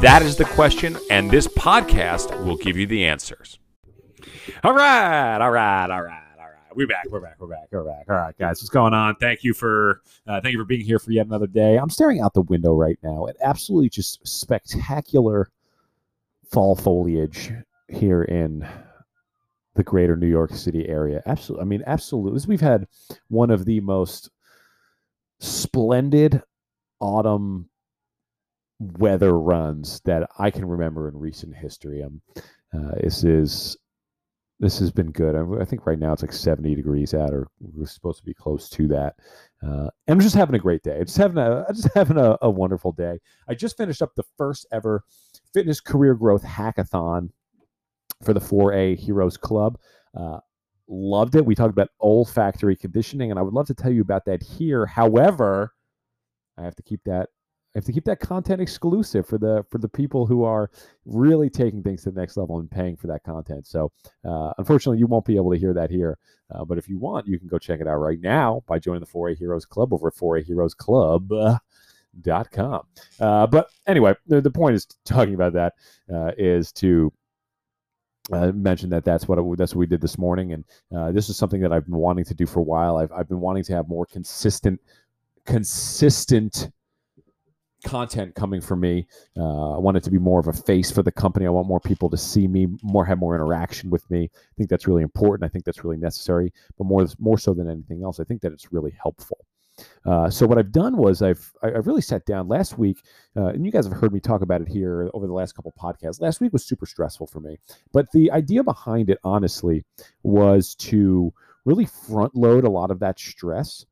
That 0.00 0.22
is 0.22 0.36
the 0.36 0.44
question, 0.44 0.96
and 1.10 1.28
this 1.28 1.48
podcast 1.48 2.44
will 2.44 2.56
give 2.56 2.76
you 2.76 2.86
the 2.86 3.04
answers. 3.04 3.58
All 4.62 4.72
right, 4.72 5.38
all 5.40 5.50
right, 5.50 5.90
all 5.90 6.02
right. 6.02 6.22
all 6.38 6.44
right. 6.44 6.76
We're 6.76 6.86
back. 6.86 7.06
We're 7.10 7.18
back. 7.20 7.36
We're 7.40 7.48
back. 7.48 7.66
We're 7.72 7.82
back. 7.82 8.04
All 8.08 8.14
right, 8.14 8.36
guys, 8.38 8.60
what's 8.60 8.68
going 8.68 8.94
on? 8.94 9.16
Thank 9.16 9.42
you 9.42 9.54
for 9.54 10.02
uh, 10.28 10.40
thank 10.40 10.52
you 10.52 10.58
for 10.60 10.64
being 10.64 10.84
here 10.84 11.00
for 11.00 11.10
yet 11.10 11.26
another 11.26 11.48
day. 11.48 11.76
I'm 11.76 11.90
staring 11.90 12.20
out 12.20 12.32
the 12.34 12.42
window 12.42 12.74
right 12.74 12.98
now 13.02 13.26
at 13.26 13.34
absolutely 13.42 13.88
just 13.88 14.24
spectacular 14.24 15.50
fall 16.48 16.76
foliage 16.76 17.50
here 17.88 18.22
in 18.22 18.68
the 19.74 19.82
greater 19.82 20.16
New 20.16 20.28
York 20.28 20.54
City 20.54 20.88
area. 20.88 21.22
Absolutely, 21.26 21.62
I 21.62 21.66
mean, 21.66 21.82
absolutely. 21.88 22.40
We've 22.46 22.60
had 22.60 22.86
one 23.28 23.50
of 23.50 23.64
the 23.64 23.80
most 23.80 24.30
splendid 25.40 26.40
autumn 27.00 27.68
weather 28.78 29.38
runs 29.38 30.00
that 30.04 30.28
I 30.38 30.50
can 30.50 30.64
remember 30.64 31.08
in 31.08 31.18
recent 31.18 31.54
history. 31.54 32.02
Um, 32.02 32.20
uh, 32.72 32.96
this 33.02 33.24
is 33.24 33.76
this 34.60 34.78
has 34.80 34.90
been 34.90 35.12
good. 35.12 35.36
I, 35.36 35.62
I, 35.62 35.64
think 35.64 35.86
right 35.86 35.98
now 35.98 36.12
it's 36.12 36.22
like 36.22 36.32
70 36.32 36.74
degrees 36.74 37.14
out, 37.14 37.30
or 37.30 37.46
we're 37.60 37.86
supposed 37.86 38.18
to 38.18 38.24
be 38.24 38.34
close 38.34 38.68
to 38.70 38.88
that. 38.88 39.14
Uh, 39.62 39.88
and 40.06 40.08
I'm 40.08 40.20
just 40.20 40.34
having 40.34 40.56
a 40.56 40.60
great 40.60 40.82
day. 40.82 40.96
I'm 40.96 41.06
Just 41.06 41.16
having 41.16 41.38
a 41.38 41.64
just 41.72 41.88
having 41.94 42.16
a, 42.16 42.36
a 42.42 42.50
wonderful 42.50 42.92
day. 42.92 43.20
I 43.48 43.54
just 43.54 43.76
finished 43.76 44.02
up 44.02 44.14
the 44.14 44.24
first 44.36 44.66
ever 44.72 45.04
fitness 45.54 45.80
career 45.80 46.14
growth 46.14 46.42
hackathon 46.42 47.30
for 48.24 48.32
the 48.32 48.40
4A 48.40 48.98
Heroes 48.98 49.36
Club. 49.36 49.78
Uh, 50.16 50.40
loved 50.88 51.36
it. 51.36 51.46
We 51.46 51.54
talked 51.54 51.70
about 51.70 51.90
olfactory 52.00 52.74
conditioning, 52.74 53.30
and 53.30 53.38
I 53.38 53.42
would 53.42 53.54
love 53.54 53.66
to 53.68 53.74
tell 53.74 53.92
you 53.92 54.02
about 54.02 54.24
that 54.24 54.42
here. 54.42 54.86
However, 54.86 55.72
I 56.56 56.62
have 56.62 56.74
to 56.76 56.82
keep 56.82 57.00
that 57.04 57.28
have 57.78 57.84
to 57.84 57.92
keep 57.92 58.04
that 58.04 58.20
content 58.20 58.60
exclusive 58.60 59.26
for 59.26 59.38
the 59.38 59.64
for 59.70 59.78
the 59.78 59.88
people 59.88 60.26
who 60.26 60.44
are 60.44 60.70
really 61.06 61.48
taking 61.48 61.82
things 61.82 62.02
to 62.02 62.10
the 62.10 62.20
next 62.20 62.36
level 62.36 62.58
and 62.58 62.70
paying 62.70 62.96
for 62.96 63.06
that 63.06 63.22
content. 63.24 63.66
So, 63.66 63.92
uh, 64.24 64.52
unfortunately, 64.58 64.98
you 64.98 65.06
won't 65.06 65.24
be 65.24 65.36
able 65.36 65.52
to 65.52 65.58
hear 65.58 65.72
that 65.74 65.90
here. 65.90 66.18
Uh, 66.50 66.64
but 66.64 66.78
if 66.78 66.88
you 66.88 66.98
want, 66.98 67.26
you 67.26 67.38
can 67.38 67.48
go 67.48 67.58
check 67.58 67.80
it 67.80 67.86
out 67.86 67.96
right 67.96 68.20
now 68.20 68.62
by 68.66 68.78
joining 68.78 69.00
the 69.00 69.06
4A 69.06 69.36
Heroes 69.36 69.66
Club 69.66 69.92
over 69.92 70.08
at 70.08 70.14
4A 70.14 70.44
Heroes 70.44 70.74
Club. 70.74 71.30
Dot 72.22 72.50
com. 72.50 72.80
Uh, 73.20 73.46
but 73.46 73.68
anyway, 73.86 74.14
the, 74.26 74.40
the 74.40 74.50
point 74.50 74.74
is 74.74 74.86
talking 75.04 75.34
about 75.34 75.52
that 75.52 75.74
uh, 76.12 76.32
is 76.36 76.72
to 76.72 77.12
uh, 78.32 78.50
mention 78.52 78.90
that 78.90 79.04
that's 79.04 79.28
what 79.28 79.38
it, 79.38 79.58
that's 79.58 79.74
what 79.74 79.80
we 79.80 79.86
did 79.86 80.00
this 80.00 80.18
morning, 80.18 80.52
and 80.52 80.64
uh, 80.96 81.12
this 81.12 81.28
is 81.28 81.36
something 81.36 81.60
that 81.60 81.72
I've 81.72 81.84
been 81.84 81.96
wanting 81.96 82.24
to 82.24 82.34
do 82.34 82.46
for 82.46 82.60
a 82.60 82.64
while. 82.64 82.96
I've 82.96 83.12
I've 83.12 83.28
been 83.28 83.40
wanting 83.40 83.62
to 83.64 83.74
have 83.74 83.88
more 83.88 84.06
consistent 84.06 84.80
consistent 85.44 86.70
content 87.84 88.34
coming 88.34 88.60
from 88.60 88.80
me. 88.80 89.06
Uh, 89.36 89.76
I 89.76 89.78
want 89.78 89.96
it 89.96 90.04
to 90.04 90.10
be 90.10 90.18
more 90.18 90.40
of 90.40 90.48
a 90.48 90.52
face 90.52 90.90
for 90.90 91.02
the 91.02 91.12
company. 91.12 91.46
I 91.46 91.50
want 91.50 91.68
more 91.68 91.80
people 91.80 92.10
to 92.10 92.16
see 92.16 92.48
me, 92.48 92.66
more 92.82 93.04
have 93.04 93.18
more 93.18 93.34
interaction 93.34 93.90
with 93.90 94.08
me. 94.10 94.30
I 94.34 94.54
think 94.56 94.68
that's 94.70 94.86
really 94.86 95.02
important. 95.02 95.48
I 95.48 95.52
think 95.52 95.64
that's 95.64 95.84
really 95.84 95.96
necessary. 95.96 96.52
But 96.76 96.84
more 96.84 97.06
more 97.18 97.38
so 97.38 97.54
than 97.54 97.70
anything 97.70 98.02
else, 98.02 98.20
I 98.20 98.24
think 98.24 98.42
that 98.42 98.52
it's 98.52 98.72
really 98.72 98.94
helpful. 99.00 99.38
Uh, 100.04 100.28
so 100.28 100.46
what 100.46 100.58
I've 100.58 100.72
done 100.72 100.96
was 100.96 101.22
I've 101.22 101.52
I've 101.62 101.86
really 101.86 102.00
sat 102.02 102.26
down 102.26 102.48
last 102.48 102.78
week, 102.78 103.04
uh, 103.36 103.46
and 103.46 103.64
you 103.64 103.70
guys 103.70 103.86
have 103.86 103.96
heard 103.96 104.12
me 104.12 104.20
talk 104.20 104.42
about 104.42 104.60
it 104.60 104.68
here 104.68 105.08
over 105.14 105.26
the 105.26 105.32
last 105.32 105.54
couple 105.54 105.72
podcasts. 105.80 106.20
Last 106.20 106.40
week 106.40 106.52
was 106.52 106.64
super 106.64 106.86
stressful 106.86 107.28
for 107.28 107.40
me, 107.40 107.58
but 107.92 108.10
the 108.12 108.30
idea 108.32 108.64
behind 108.64 109.10
it, 109.10 109.18
honestly, 109.22 109.84
was 110.22 110.74
to 110.76 111.32
really 111.64 111.86
front 111.86 112.34
load 112.34 112.64
a 112.64 112.70
lot 112.70 112.90
of 112.90 112.98
that 113.00 113.18
stress 113.18 113.84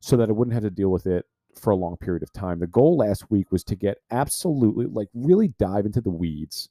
so 0.00 0.16
that 0.16 0.28
I 0.28 0.32
wouldn't 0.32 0.54
have 0.54 0.62
to 0.62 0.70
deal 0.70 0.90
with 0.90 1.06
it 1.06 1.26
for 1.58 1.70
a 1.70 1.76
long 1.76 1.96
period 1.96 2.22
of 2.22 2.32
time. 2.32 2.58
The 2.58 2.66
goal 2.66 2.96
last 2.96 3.30
week 3.30 3.52
was 3.52 3.64
to 3.64 3.76
get 3.76 3.98
absolutely, 4.10 4.86
like, 4.86 5.08
really 5.14 5.48
dive 5.58 5.86
into 5.86 6.00
the 6.00 6.10
weeds, 6.10 6.68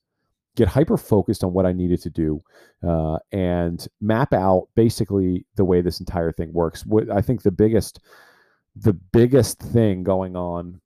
get 0.55 0.67
hyper 0.67 0.97
focused 0.97 1.43
on 1.43 1.53
what 1.53 1.65
I 1.65 1.73
needed 1.73 2.01
to 2.03 2.09
do, 2.09 2.43
uh, 2.87 3.19
and 3.31 3.87
map 4.01 4.33
out 4.33 4.67
basically 4.75 5.45
the 5.55 5.65
way 5.65 5.81
this 5.81 5.99
entire 5.99 6.31
thing 6.31 6.53
works. 6.53 6.85
What 6.85 7.09
I 7.09 7.21
think 7.21 7.41
the 7.41 7.51
biggest, 7.51 7.99
the 8.75 8.93
biggest 8.93 9.59
thing 9.59 10.03
going 10.03 10.35
on 10.35 10.81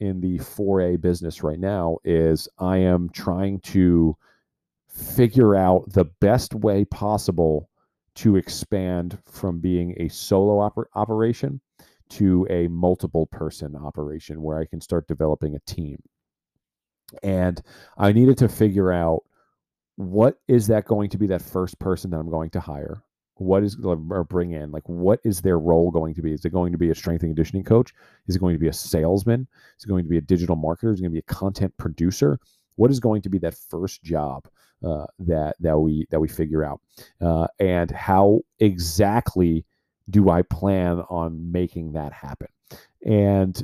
in 0.00 0.20
the 0.20 0.38
4A 0.38 1.00
business 1.00 1.42
right 1.42 1.58
now 1.58 1.98
is 2.04 2.48
I 2.58 2.78
am 2.78 3.10
trying 3.10 3.60
to 3.60 4.16
figure 4.88 5.54
out 5.54 5.92
the 5.92 6.06
best 6.20 6.54
way 6.54 6.84
possible 6.86 7.68
to 8.16 8.36
expand 8.36 9.18
from 9.24 9.60
being 9.60 9.94
a 9.98 10.08
solo 10.08 10.68
oper- 10.68 10.86
operation 10.94 11.60
to 12.10 12.46
a 12.50 12.68
multiple 12.68 13.26
person 13.26 13.76
operation 13.76 14.42
where 14.42 14.58
I 14.58 14.66
can 14.66 14.80
start 14.80 15.08
developing 15.08 15.54
a 15.54 15.60
team. 15.60 15.98
And 17.22 17.60
I 17.98 18.12
needed 18.12 18.38
to 18.38 18.48
figure 18.48 18.92
out 18.92 19.22
what 19.96 20.38
is 20.48 20.66
that 20.68 20.86
going 20.86 21.10
to 21.10 21.18
be 21.18 21.26
that 21.28 21.42
first 21.42 21.78
person 21.78 22.10
that 22.10 22.18
I'm 22.18 22.30
going 22.30 22.50
to 22.50 22.60
hire? 22.60 23.02
What 23.34 23.62
is 23.62 23.76
or 23.82 24.24
bring 24.24 24.52
in? 24.52 24.70
Like, 24.70 24.86
what 24.88 25.20
is 25.24 25.40
their 25.40 25.58
role 25.58 25.90
going 25.90 26.14
to 26.14 26.22
be? 26.22 26.32
Is 26.32 26.44
it 26.44 26.50
going 26.50 26.72
to 26.72 26.78
be 26.78 26.90
a 26.90 26.94
strength 26.94 27.22
and 27.22 27.30
conditioning 27.30 27.64
coach? 27.64 27.92
Is 28.26 28.36
it 28.36 28.38
going 28.38 28.54
to 28.54 28.60
be 28.60 28.68
a 28.68 28.72
salesman? 28.72 29.48
Is 29.78 29.84
it 29.84 29.88
going 29.88 30.04
to 30.04 30.10
be 30.10 30.18
a 30.18 30.22
digital 30.22 30.56
marketer? 30.56 30.92
Is 30.92 31.00
it 31.00 31.02
going 31.02 31.12
to 31.12 31.14
be 31.14 31.18
a 31.18 31.34
content 31.34 31.74
producer? 31.78 32.38
What 32.76 32.90
is 32.90 33.00
going 33.00 33.22
to 33.22 33.30
be 33.30 33.38
that 33.38 33.54
first 33.54 34.02
job 34.02 34.46
uh, 34.84 35.06
that 35.18 35.56
that 35.60 35.78
we 35.78 36.06
that 36.10 36.20
we 36.20 36.28
figure 36.28 36.64
out, 36.64 36.80
uh, 37.20 37.46
and 37.58 37.90
how 37.90 38.40
exactly 38.60 39.64
do 40.10 40.30
I 40.30 40.42
plan 40.42 41.00
on 41.08 41.52
making 41.52 41.92
that 41.92 42.12
happen? 42.12 42.48
And 43.06 43.62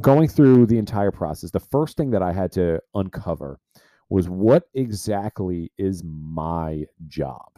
going 0.00 0.28
through 0.28 0.66
the 0.66 0.78
entire 0.78 1.10
process, 1.10 1.50
the 1.50 1.60
first 1.60 1.96
thing 1.96 2.10
that 2.10 2.22
I 2.22 2.32
had 2.32 2.52
to 2.52 2.80
uncover 2.94 3.58
was 4.08 4.28
what 4.28 4.64
exactly 4.74 5.72
is 5.78 6.02
my 6.04 6.84
job? 7.08 7.48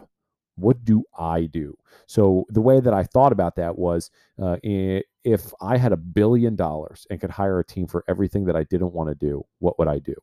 What 0.56 0.84
do 0.84 1.02
I 1.18 1.46
do? 1.46 1.76
So, 2.06 2.46
the 2.48 2.60
way 2.60 2.78
that 2.78 2.94
I 2.94 3.02
thought 3.02 3.32
about 3.32 3.56
that 3.56 3.76
was 3.76 4.10
uh, 4.40 4.56
if 4.62 5.52
I 5.60 5.76
had 5.76 5.92
a 5.92 5.96
billion 5.96 6.54
dollars 6.54 7.08
and 7.10 7.20
could 7.20 7.30
hire 7.30 7.58
a 7.58 7.64
team 7.64 7.88
for 7.88 8.04
everything 8.08 8.44
that 8.44 8.54
I 8.54 8.62
didn't 8.64 8.92
want 8.92 9.08
to 9.08 9.16
do, 9.16 9.44
what 9.58 9.78
would 9.80 9.88
I 9.88 9.98
do? 9.98 10.14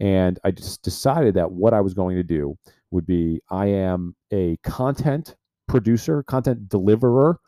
And 0.00 0.40
I 0.42 0.50
just 0.50 0.82
decided 0.82 1.34
that 1.34 1.52
what 1.52 1.74
I 1.74 1.80
was 1.80 1.94
going 1.94 2.16
to 2.16 2.24
do 2.24 2.58
would 2.90 3.06
be 3.06 3.40
I 3.50 3.66
am 3.66 4.16
a 4.32 4.56
content 4.64 5.36
producer, 5.66 6.22
content 6.22 6.68
deliverer 6.68 7.38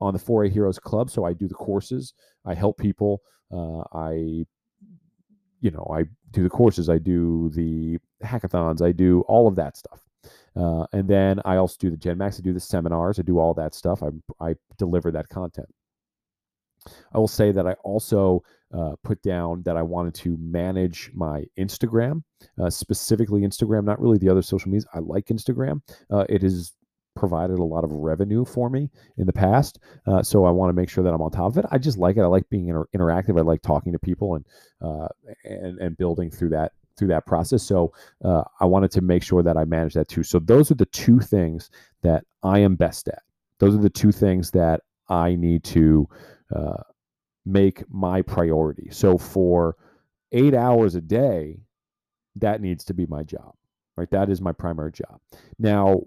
on 0.00 0.14
the 0.14 0.20
4A 0.20 0.50
Heroes 0.50 0.78
Club. 0.78 1.10
So 1.10 1.24
I 1.24 1.32
do 1.32 1.48
the 1.48 1.54
courses, 1.54 2.14
I 2.44 2.54
help 2.54 2.78
people, 2.78 3.20
uh, 3.52 3.82
I, 3.92 4.44
you 5.60 5.70
know, 5.70 5.86
I 5.94 6.04
do 6.30 6.42
the 6.42 6.50
courses, 6.50 6.88
I 6.88 6.98
do 6.98 7.50
the 7.54 7.98
hackathons, 8.24 8.82
I 8.82 8.92
do 8.92 9.22
all 9.22 9.46
of 9.46 9.56
that 9.56 9.76
stuff. 9.76 10.00
Uh, 10.56 10.86
and 10.92 11.08
then 11.08 11.40
I 11.44 11.56
also 11.56 11.76
do 11.78 11.90
the 11.90 11.96
Gen 11.96 12.18
Max, 12.18 12.38
I 12.38 12.42
do 12.42 12.52
the 12.52 12.60
seminars, 12.60 13.18
I 13.18 13.22
do 13.22 13.38
all 13.38 13.54
that 13.54 13.74
stuff. 13.74 14.02
I, 14.02 14.08
I 14.44 14.54
deliver 14.78 15.10
that 15.12 15.28
content. 15.28 15.68
I 17.12 17.18
will 17.18 17.28
say 17.28 17.52
that 17.52 17.66
I 17.66 17.74
also 17.84 18.42
uh, 18.72 18.94
put 19.04 19.22
down 19.22 19.62
that 19.64 19.76
I 19.76 19.82
wanted 19.82 20.14
to 20.14 20.36
manage 20.38 21.10
my 21.14 21.44
Instagram, 21.58 22.22
uh, 22.60 22.70
specifically 22.70 23.42
Instagram, 23.42 23.84
not 23.84 24.00
really 24.00 24.18
the 24.18 24.28
other 24.28 24.42
social 24.42 24.70
medias. 24.70 24.86
I 24.94 25.00
like 25.00 25.26
Instagram. 25.26 25.82
Uh, 26.10 26.24
it 26.28 26.42
is 26.42 26.72
provided 27.20 27.58
a 27.58 27.64
lot 27.64 27.84
of 27.84 27.92
revenue 27.92 28.44
for 28.44 28.68
me 28.70 28.90
in 29.18 29.26
the 29.26 29.32
past. 29.32 29.78
Uh, 30.06 30.22
so 30.22 30.44
I 30.44 30.50
want 30.50 30.70
to 30.70 30.72
make 30.72 30.88
sure 30.88 31.04
that 31.04 31.12
I'm 31.12 31.22
on 31.22 31.30
top 31.30 31.52
of 31.52 31.58
it. 31.58 31.66
I 31.70 31.78
just 31.78 31.98
like 31.98 32.16
it. 32.16 32.22
I 32.22 32.26
like 32.26 32.48
being 32.48 32.68
inter- 32.68 32.88
interactive. 32.96 33.38
I 33.38 33.42
like 33.42 33.62
talking 33.62 33.92
to 33.92 33.98
people 33.98 34.34
and 34.34 34.44
uh, 34.80 35.08
and 35.44 35.78
and 35.78 35.96
building 35.96 36.30
through 36.30 36.48
that 36.50 36.72
through 36.96 37.08
that 37.08 37.26
process. 37.26 37.62
So 37.62 37.92
uh, 38.24 38.42
I 38.58 38.64
wanted 38.64 38.90
to 38.92 39.02
make 39.02 39.22
sure 39.22 39.42
that 39.42 39.56
I 39.56 39.64
manage 39.64 39.94
that 39.94 40.08
too. 40.08 40.22
So 40.22 40.40
those 40.40 40.70
are 40.70 40.74
the 40.74 40.86
two 40.86 41.20
things 41.20 41.70
that 42.02 42.24
I 42.42 42.58
am 42.60 42.74
best 42.74 43.08
at. 43.08 43.22
Those 43.58 43.74
are 43.74 43.82
the 43.82 43.90
two 43.90 44.12
things 44.12 44.50
that 44.52 44.80
I 45.08 45.36
need 45.36 45.62
to 45.64 46.08
uh, 46.54 46.82
make 47.44 47.84
my 47.90 48.22
priority. 48.22 48.88
So 48.90 49.18
for 49.18 49.76
eight 50.32 50.54
hours 50.54 50.94
a 50.94 51.00
day, 51.00 51.60
that 52.36 52.60
needs 52.60 52.84
to 52.84 52.94
be 52.94 53.06
my 53.06 53.22
job 53.22 53.54
right 53.96 54.10
that 54.10 54.30
is 54.30 54.40
my 54.40 54.52
primary 54.52 54.92
job 54.92 55.20
now 55.58 56.00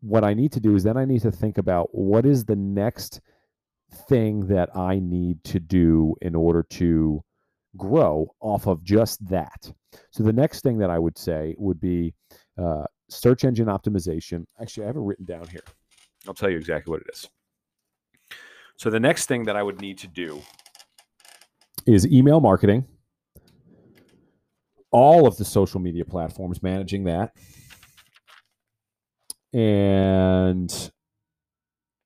what 0.00 0.24
I 0.24 0.34
need 0.34 0.52
to 0.52 0.60
do 0.60 0.74
is 0.74 0.82
then 0.82 0.96
I 0.96 1.04
need 1.04 1.22
to 1.22 1.30
think 1.30 1.58
about 1.58 1.88
what 1.92 2.26
is 2.26 2.44
the 2.44 2.56
next 2.56 3.20
thing 4.08 4.46
that 4.46 4.74
I 4.76 4.98
need 4.98 5.42
to 5.44 5.60
do 5.60 6.14
in 6.22 6.34
order 6.34 6.62
to 6.70 7.22
grow 7.76 8.34
off 8.40 8.66
of 8.66 8.82
just 8.82 9.26
that. 9.28 9.72
So 10.10 10.22
the 10.22 10.32
next 10.32 10.62
thing 10.62 10.78
that 10.78 10.90
I 10.90 10.98
would 10.98 11.18
say 11.18 11.54
would 11.58 11.80
be 11.80 12.14
uh, 12.58 12.84
search 13.08 13.44
engine 13.44 13.66
optimization. 13.66 14.44
Actually, 14.60 14.84
I 14.84 14.86
have 14.88 14.96
it 14.96 15.00
written 15.00 15.24
down 15.24 15.46
here. 15.48 15.64
I'll 16.26 16.34
tell 16.34 16.50
you 16.50 16.56
exactly 16.56 16.90
what 16.90 17.00
it 17.00 17.06
is. 17.12 17.28
So 18.76 18.90
the 18.90 19.00
next 19.00 19.26
thing 19.26 19.44
that 19.44 19.56
I 19.56 19.62
would 19.62 19.80
need 19.80 19.98
to 19.98 20.06
do 20.06 20.40
is 21.86 22.06
email 22.06 22.40
marketing, 22.40 22.86
all 24.90 25.26
of 25.26 25.36
the 25.36 25.44
social 25.44 25.80
media 25.80 26.04
platforms, 26.04 26.62
managing 26.62 27.04
that, 27.04 27.34
and 29.52 30.90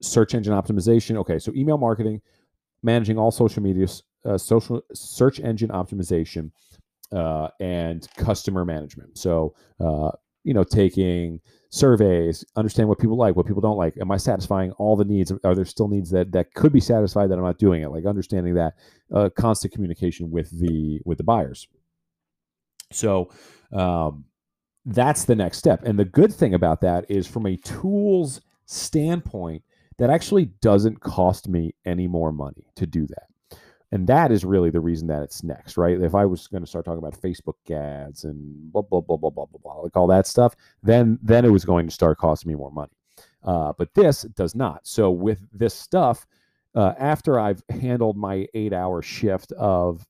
search 0.03 0.35
engine 0.35 0.53
optimization. 0.53 1.17
Okay, 1.17 1.39
so 1.39 1.53
email 1.55 1.79
marketing, 1.79 2.21
managing 2.83 3.19
all 3.19 3.31
social 3.31 3.63
media, 3.63 3.87
uh, 4.25 4.39
social 4.39 4.83
search 4.93 5.41
engine 5.41 5.71
optimization, 5.71 6.51
uh, 7.13 7.49
and 7.61 8.09
customer 8.17 8.65
management. 8.65 9.17
So, 9.19 9.55
uh, 9.81 10.11
you 10.43 10.53
know, 10.53 10.65
taking 10.65 11.41
surveys, 11.71 12.45
understand 12.57 12.89
what 12.89 12.99
people 12.99 13.17
like, 13.17 13.35
what 13.35 13.47
people 13.47 13.63
don't 13.63 13.77
like. 13.77 13.97
Am 14.01 14.11
I 14.11 14.17
satisfying 14.17 14.73
all 14.73 14.97
the 14.97 15.05
needs? 15.05 15.33
Are 15.43 15.55
there 15.55 15.65
still 15.65 15.89
needs 15.89 16.11
that 16.11 16.33
that 16.33 16.55
could 16.55 16.73
be 16.73 16.81
satisfied 16.81 17.31
that 17.31 17.39
I'm 17.39 17.45
not 17.45 17.59
doing 17.59 17.83
it? 17.83 17.91
Like 17.91 18.05
understanding 18.05 18.55
that 18.55 18.75
uh, 19.13 19.31
constant 19.37 19.73
communication 19.73 20.31
with 20.31 20.51
the 20.59 21.01
with 21.05 21.19
the 21.19 21.25
buyers. 21.25 21.67
So 22.93 23.31
um, 23.73 24.25
that's 24.87 25.25
the 25.25 25.37
next 25.37 25.59
step. 25.59 25.83
And 25.85 25.99
the 25.99 26.05
good 26.05 26.33
thing 26.33 26.55
about 26.55 26.81
that 26.83 27.07
is, 27.09 27.27
from 27.27 27.47
a 27.47 27.57
tools 27.57 28.41
standpoint, 28.67 29.63
that 29.99 30.11
actually 30.11 30.47
doesn't 30.61 31.01
cost 31.01 31.49
me 31.49 31.75
any 31.85 32.07
more 32.07 32.33
money 32.33 32.67
to 32.77 32.87
do 32.87 33.07
that 33.07 33.29
and 33.95 34.09
that 34.09 34.33
is 34.33 34.45
really 34.45 34.71
the 34.71 34.81
reason 34.81 35.07
that 35.07 35.23
it's 35.23 35.45
next, 35.45 35.77
right? 35.77 36.01
If 36.01 36.17
I 36.17 36.27
was 36.27 36.49
going 36.49 36.65
to 36.65 36.69
start 36.69 36.85
talking 36.85 36.99
about 36.99 37.21
Facebook 37.21 37.55
ads 37.71 38.25
and 38.25 38.73
blah 38.73 38.83
blah 38.83 39.01
blah 39.01 39.17
blah 39.17 39.31
blah 39.31 39.47
blah 39.47 39.61
blah, 39.63 39.75
like 39.83 39.97
all 39.97 40.09
that 40.09 40.27
stuff, 40.27 40.57
then 40.83 41.17
then 41.23 41.45
it 41.45 41.51
was 41.51 41.65
going 41.65 41.87
to 41.87 41.93
start 41.95 42.19
costing 42.19 42.49
me 42.49 42.57
more 42.57 42.73
money. 42.73 42.91
Uh, 43.45 43.73
but 43.79 43.95
this 43.95 44.23
does 44.23 44.57
not. 44.57 44.81
So 44.85 45.13
with 45.13 45.47
this 45.53 45.75
stuff, 45.75 46.27
uh, 46.75 46.95
after 46.99 47.39
I've 47.39 47.63
handled 47.69 48.17
my 48.17 48.49
eight-hour 48.55 49.01
shift 49.03 49.53
of 49.53 50.05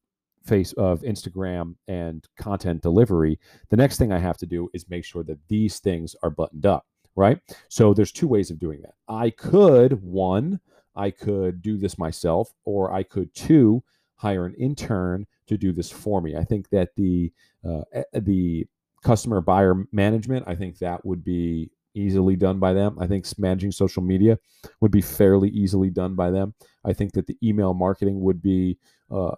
face 0.44 0.72
of 0.74 1.00
Instagram 1.02 1.74
and 1.88 2.26
content 2.36 2.82
delivery, 2.82 3.38
the 3.70 3.76
next 3.76 3.98
thing 3.98 4.12
I 4.12 4.18
have 4.18 4.36
to 4.38 4.46
do 4.46 4.68
is 4.74 4.88
make 4.88 5.04
sure 5.04 5.24
that 5.24 5.38
these 5.48 5.78
things 5.78 6.14
are 6.22 6.30
buttoned 6.30 6.66
up, 6.66 6.86
right? 7.16 7.38
So 7.68 7.94
there's 7.94 8.12
two 8.12 8.28
ways 8.28 8.50
of 8.50 8.58
doing 8.58 8.82
that. 8.82 8.94
I 9.08 9.30
could 9.30 10.02
one 10.02 10.60
I 10.96 11.10
could 11.10 11.62
do 11.62 11.76
this 11.76 11.98
myself, 11.98 12.52
or 12.64 12.92
I 12.92 13.02
could 13.02 13.34
two 13.34 13.82
hire 14.16 14.46
an 14.46 14.54
intern 14.54 15.26
to 15.48 15.56
do 15.56 15.72
this 15.72 15.90
for 15.90 16.20
me. 16.20 16.36
I 16.36 16.44
think 16.44 16.68
that 16.70 16.90
the 16.96 17.32
uh, 17.68 17.82
the 18.12 18.66
customer 19.02 19.40
buyer 19.40 19.84
management, 19.92 20.44
I 20.46 20.54
think 20.54 20.78
that 20.78 21.04
would 21.04 21.24
be 21.24 21.70
easily 21.94 22.36
done 22.36 22.58
by 22.58 22.72
them. 22.72 22.96
I 22.98 23.06
think 23.06 23.26
managing 23.38 23.72
social 23.72 24.02
media 24.02 24.38
would 24.80 24.90
be 24.90 25.00
fairly 25.00 25.48
easily 25.50 25.90
done 25.90 26.14
by 26.14 26.30
them. 26.30 26.54
I 26.84 26.92
think 26.92 27.12
that 27.12 27.26
the 27.26 27.36
email 27.42 27.74
marketing 27.74 28.20
would 28.20 28.42
be 28.42 28.78
uh, 29.10 29.34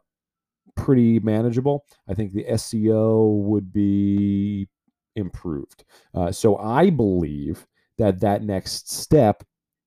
pretty 0.76 1.19
manageable. 1.20 1.84
I 2.08 2.14
think 2.14 2.32
the 2.32 2.44
SEO 2.44 3.43
would 3.43 3.73
be 3.73 4.69
improved. 5.17 5.84
Uh, 6.14 6.31
so 6.31 6.56
I 6.58 6.90
believe 6.90 7.67
that 7.99 8.20
that 8.20 8.43
next 8.43 8.93
step 8.93 9.43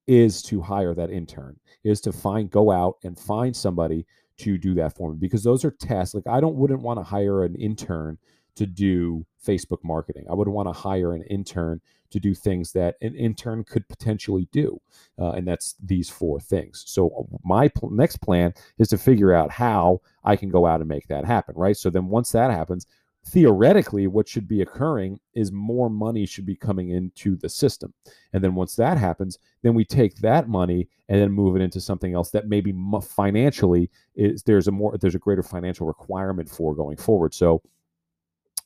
is 0.08 0.42
to 0.42 0.60
hire 0.60 0.96
that 0.96 1.12
intern, 1.12 1.56
is 1.84 2.02
to 2.02 2.12
find, 2.12 2.50
go 2.50 2.72
out 2.72 2.96
and 3.04 3.18
find 3.18 3.56
somebody 3.56 4.06
to 4.40 4.58
do 4.58 4.74
that 4.74 4.96
for 4.96 5.12
me 5.12 5.18
because 5.20 5.44
those 5.44 5.64
are 5.64 5.72
tasks. 5.72 6.16
Like 6.16 6.28
I 6.28 6.40
don't 6.40 6.56
wouldn't 6.56 6.82
want 6.82 7.00
to 7.00 7.04
hire 7.04 7.44
an 7.44 7.56
intern 7.56 8.18
to 8.56 8.66
do 8.66 9.26
Facebook 9.46 9.84
marketing. 9.84 10.26
I 10.30 10.34
would 10.34 10.48
want 10.48 10.68
to 10.68 10.74
hire 10.74 11.14
an 11.14 11.24
intern 11.24 11.82
to 12.12 12.20
do 12.20 12.34
things 12.34 12.72
that 12.74 12.96
an 13.02 13.16
intern 13.16 13.64
could 13.64 13.88
potentially 13.88 14.48
do, 14.52 14.82
uh, 15.20 15.32
and 15.32 15.48
that's 15.48 15.76
these 15.84 16.10
four 16.10 16.40
things. 16.40 16.84
So 16.88 17.10
uh, 17.10 17.38
my 17.44 17.68
pl- 17.68 17.92
next 17.92 18.18
plan 18.18 18.54
is 18.80 18.88
to 18.90 18.98
figure 18.98 19.34
out 19.34 19.52
how 19.52 20.02
I 20.24 20.36
can 20.36 20.50
go 20.50 20.66
out 20.66 20.80
and 20.80 20.90
make 20.90 21.08
that 21.08 21.26
happen. 21.26 21.56
Right. 21.56 21.78
So 21.78 21.90
then 21.90 22.08
once 22.08 22.32
that 22.32 22.52
happens, 22.52 22.88
theoretically 23.26 24.08
what 24.08 24.28
should 24.28 24.48
be 24.48 24.62
occurring 24.62 25.20
is 25.34 25.52
more 25.52 25.90
money 25.90 26.26
should 26.26 26.46
be 26.46 26.56
coming 26.56 26.90
into 26.90 27.36
the 27.36 27.50
system 27.50 27.94
and 28.34 28.44
then 28.44 28.56
once 28.56 28.76
that 28.76 28.98
happens 28.98 29.38
then 29.62 29.74
we 29.74 29.84
take 29.84 30.16
that 30.16 30.48
money 30.48 30.88
and 31.10 31.22
then 31.22 31.32
move 31.32 31.56
it 31.56 31.62
into 31.62 31.82
something 31.82 32.14
else 32.14 32.32
that 32.32 32.48
maybe 32.48 32.74
financially 33.04 33.90
is 34.16 34.42
there's 34.44 34.68
a 34.68 34.72
more 34.72 34.98
there's 34.98 35.16
a 35.16 35.20
greater 35.20 35.44
financial 35.44 35.86
requirement 35.86 36.50
for 36.50 36.74
going 36.74 36.98
forward 36.98 37.34
so 37.34 37.62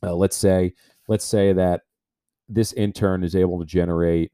uh, 0.04 0.14
let's 0.14 0.36
say 0.36 0.74
let's 1.08 1.26
say 1.26 1.54
that 1.54 1.82
this 2.50 2.74
intern 2.74 3.24
is 3.24 3.36
able 3.36 3.60
to 3.60 3.66
generate 3.66 4.32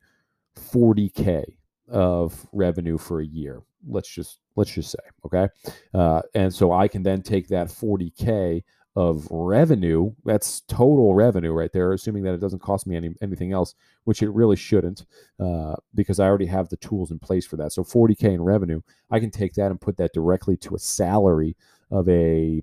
40k 0.58 1.44
of 1.88 2.48
revenue 2.52 2.98
for 2.98 3.22
a 3.22 3.26
year 3.26 3.62
let's 3.88 4.10
just 4.10 4.40
let's 4.56 4.72
just 4.72 4.92
say 4.92 5.00
okay 5.26 5.48
uh, 5.94 6.22
and 6.36 6.54
so 6.54 6.72
i 6.72 6.88
can 6.88 7.04
then 7.04 7.22
take 7.22 7.48
that 7.48 7.68
40k 7.68 8.62
of 8.96 9.28
revenue. 9.30 10.12
That's 10.26 10.62
total 10.62 11.14
revenue 11.14 11.54
right 11.54 11.72
there, 11.72 11.94
assuming 11.94 12.24
that 12.24 12.34
it 12.34 12.42
doesn't 12.42 12.62
cost 12.62 12.88
me 12.88 12.96
any 12.96 13.12
anything 13.22 13.54
else, 13.54 13.76
which 14.04 14.22
it 14.22 14.30
really 14.32 14.56
shouldn't, 14.56 15.06
uh, 15.40 15.76
because 15.96 16.20
I 16.20 16.26
already 16.26 16.48
have 16.48 16.70
the 16.70 16.78
tools 16.78 17.12
in 17.12 17.20
place 17.20 17.46
for 17.46 17.56
that. 17.58 17.72
So 17.72 17.84
40k 17.84 18.24
in 18.24 18.42
revenue, 18.42 18.82
I 19.10 19.20
can 19.20 19.32
take 19.32 19.54
that 19.54 19.72
and 19.72 19.80
put 19.80 19.98
that 19.98 20.14
directly 20.14 20.58
to 20.58 20.76
a 20.76 20.80
salary 20.80 21.56
of 21.92 22.10
a 22.10 22.62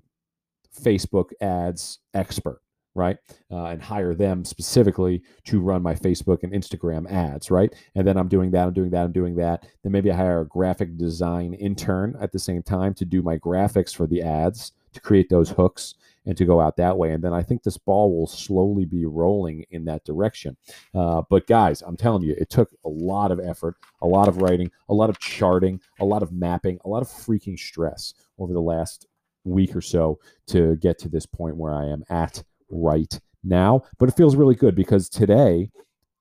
Facebook 0.79 1.31
ads 1.41 1.99
expert 2.13 2.61
right? 2.97 3.17
Uh, 3.51 3.65
and 3.65 3.81
hire 3.81 4.13
them 4.13 4.43
specifically 4.43 5.21
to 5.45 5.61
run 5.61 5.81
my 5.81 5.93
Facebook 5.93 6.43
and 6.43 6.51
Instagram 6.51 7.09
ads, 7.09 7.49
right? 7.51 7.73
And 7.95 8.05
then 8.05 8.17
I'm 8.17 8.27
doing 8.27 8.51
that, 8.51 8.67
I'm 8.67 8.73
doing 8.73 8.89
that, 8.89 9.05
I'm 9.05 9.11
doing 9.11 9.35
that. 9.35 9.65
Then 9.83 9.91
maybe 9.91 10.11
I 10.11 10.15
hire 10.15 10.41
a 10.41 10.47
graphic 10.47 10.97
design 10.97 11.53
intern 11.53 12.17
at 12.19 12.31
the 12.31 12.39
same 12.39 12.63
time 12.63 12.93
to 12.95 13.05
do 13.05 13.21
my 13.21 13.37
graphics 13.37 13.95
for 13.95 14.07
the 14.07 14.21
ads 14.21 14.73
to 14.93 14.99
create 14.99 15.29
those 15.29 15.51
hooks 15.51 15.95
and 16.25 16.35
to 16.35 16.43
go 16.43 16.59
out 16.59 16.75
that 16.75 16.97
way. 16.97 17.11
And 17.11 17.23
then 17.23 17.33
I 17.33 17.41
think 17.41 17.63
this 17.63 17.77
ball 17.77 18.13
will 18.13 18.27
slowly 18.27 18.83
be 18.83 19.05
rolling 19.05 19.63
in 19.69 19.85
that 19.85 20.03
direction. 20.03 20.57
Uh, 20.93 21.21
but 21.29 21.47
guys, 21.47 21.81
I'm 21.81 21.95
telling 21.95 22.23
you, 22.23 22.35
it 22.37 22.49
took 22.49 22.69
a 22.83 22.89
lot 22.89 23.31
of 23.31 23.39
effort, 23.39 23.75
a 24.01 24.07
lot 24.07 24.27
of 24.27 24.41
writing, 24.41 24.69
a 24.89 24.93
lot 24.93 25.09
of 25.09 25.19
charting, 25.19 25.79
a 25.99 26.05
lot 26.05 26.23
of 26.23 26.33
mapping, 26.33 26.79
a 26.83 26.89
lot 26.89 27.01
of 27.01 27.07
freaking 27.07 27.57
stress 27.57 28.13
over 28.39 28.53
the 28.53 28.61
last 28.61 29.07
week 29.45 29.75
or 29.75 29.81
so 29.81 30.19
to 30.47 30.75
get 30.77 30.99
to 30.99 31.09
this 31.09 31.25
point 31.25 31.55
where 31.55 31.73
I 31.73 31.85
am 31.85 32.03
at 32.09 32.43
right 32.69 33.19
now. 33.43 33.83
But 33.97 34.09
it 34.09 34.15
feels 34.15 34.35
really 34.35 34.55
good 34.55 34.75
because 34.75 35.09
today 35.09 35.71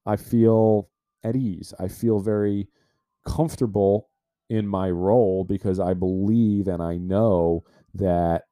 I 0.04 0.16
feel 0.16 0.88
at 1.24 1.36
ease. 1.36 1.74
I 1.78 1.88
feel 1.88 2.20
very 2.20 2.68
comfortable 3.26 4.08
in 4.48 4.66
my 4.66 4.90
role 4.90 5.44
because 5.44 5.80
I 5.80 5.94
believe 5.94 6.68
and 6.68 6.82
I 6.82 6.96
know 6.96 7.64
that 7.94 8.44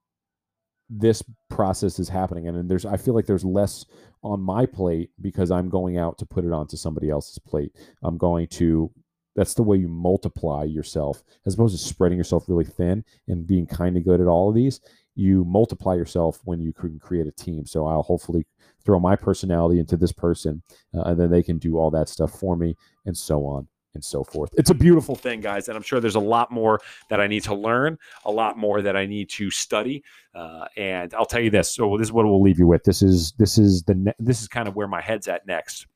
this 0.90 1.23
process 1.49 1.99
is 1.99 2.09
happening 2.09 2.47
and, 2.49 2.71
there's 2.71 2.85
i 2.85 2.97
feel 2.97 3.14
like 3.14 3.26
there's 3.26 3.45
less 3.45 3.87
on 4.23 4.40
my 4.40 4.66
plate 4.66 5.11
because 5.21 5.50
i'm 5.50 5.69
going 5.69 5.99
out 5.99 6.19
to 6.19 6.26
put 6.26 6.45
it 6.45 6.52
onto 6.52 6.76
somebody 6.76 7.11
else's 7.11 7.38
plate 7.38 7.73
i'm 8.02 8.19
going 8.19 8.47
to 8.47 8.90
that's 9.37 9.54
the 9.54 9.62
way 9.62 9.76
you 9.76 9.88
multiply 9.88 10.62
yourself 10.62 11.23
as 11.47 11.54
opposed 11.54 11.76
to 11.76 11.83
spreading 11.83 12.19
yourself 12.19 12.45
really 12.49 12.64
thin 12.64 13.04
and 13.28 13.47
being 13.47 13.66
kind 13.66 13.97
of 13.97 14.04
good 14.04 14.21
at 14.21 14.26
all 14.26 14.49
of 14.49 14.54
these 14.54 14.80
you 15.14 15.44
multiply 15.44 15.94
yourself 15.94 16.40
when 16.44 16.61
you 16.61 16.73
can 16.73 16.99
create 16.99 17.26
a 17.26 17.33
team 17.33 17.64
so 17.64 17.87
i'll 17.87 18.02
hopefully 18.02 18.44
throw 18.85 18.99
my 18.99 19.16
personality 19.16 19.78
into 19.78 19.97
this 19.97 20.12
person 20.12 20.62
uh, 20.94 21.02
and 21.02 21.18
then 21.18 21.30
they 21.30 21.42
can 21.42 21.59
do 21.59 21.78
all 21.78 21.90
that 21.90 22.09
stuff 22.09 22.38
for 22.38 22.56
me 22.56 22.76
and 23.06 23.16
so 23.16 23.47
on 23.47 23.66
and 23.94 24.04
so 24.04 24.25
forth. 24.25 24.50
It's 24.56 24.71
a 24.71 24.75
beautiful 24.75 25.14
thing, 25.14 25.40
guys, 25.40 25.68
and 25.68 25.76
I'm 25.76 25.83
sure 25.83 26.00
there's 26.00 26.14
a 26.16 26.21
lot 26.21 26.50
more 26.50 26.80
that 27.11 27.21
I 27.21 27.26
need 27.26 27.44
to 27.44 27.54
learn, 27.54 27.99
a 28.25 28.30
lot 28.30 28.59
more 28.59 28.83
that 28.83 28.97
I 28.97 29.06
need 29.06 29.30
to 29.30 29.50
study. 29.50 30.02
Uh, 30.35 30.66
and 30.76 31.14
I'll 31.14 31.26
tell 31.26 31.40
you 31.40 31.50
this. 31.50 31.71
So 31.71 31.97
this 31.97 32.09
is 32.09 32.12
what 32.12 32.25
we'll 32.25 32.42
leave 32.42 32.59
you 32.59 32.66
with. 32.66 32.85
This 32.85 33.02
is 33.02 33.33
this 33.38 33.56
is 33.56 33.83
the 33.85 33.94
ne- 33.94 34.14
this 34.18 34.42
is 34.42 34.49
kind 34.49 34.68
of 34.68 34.75
where 34.75 34.88
my 34.88 35.00
head's 35.00 35.28
at 35.28 35.47
next. 35.47 35.87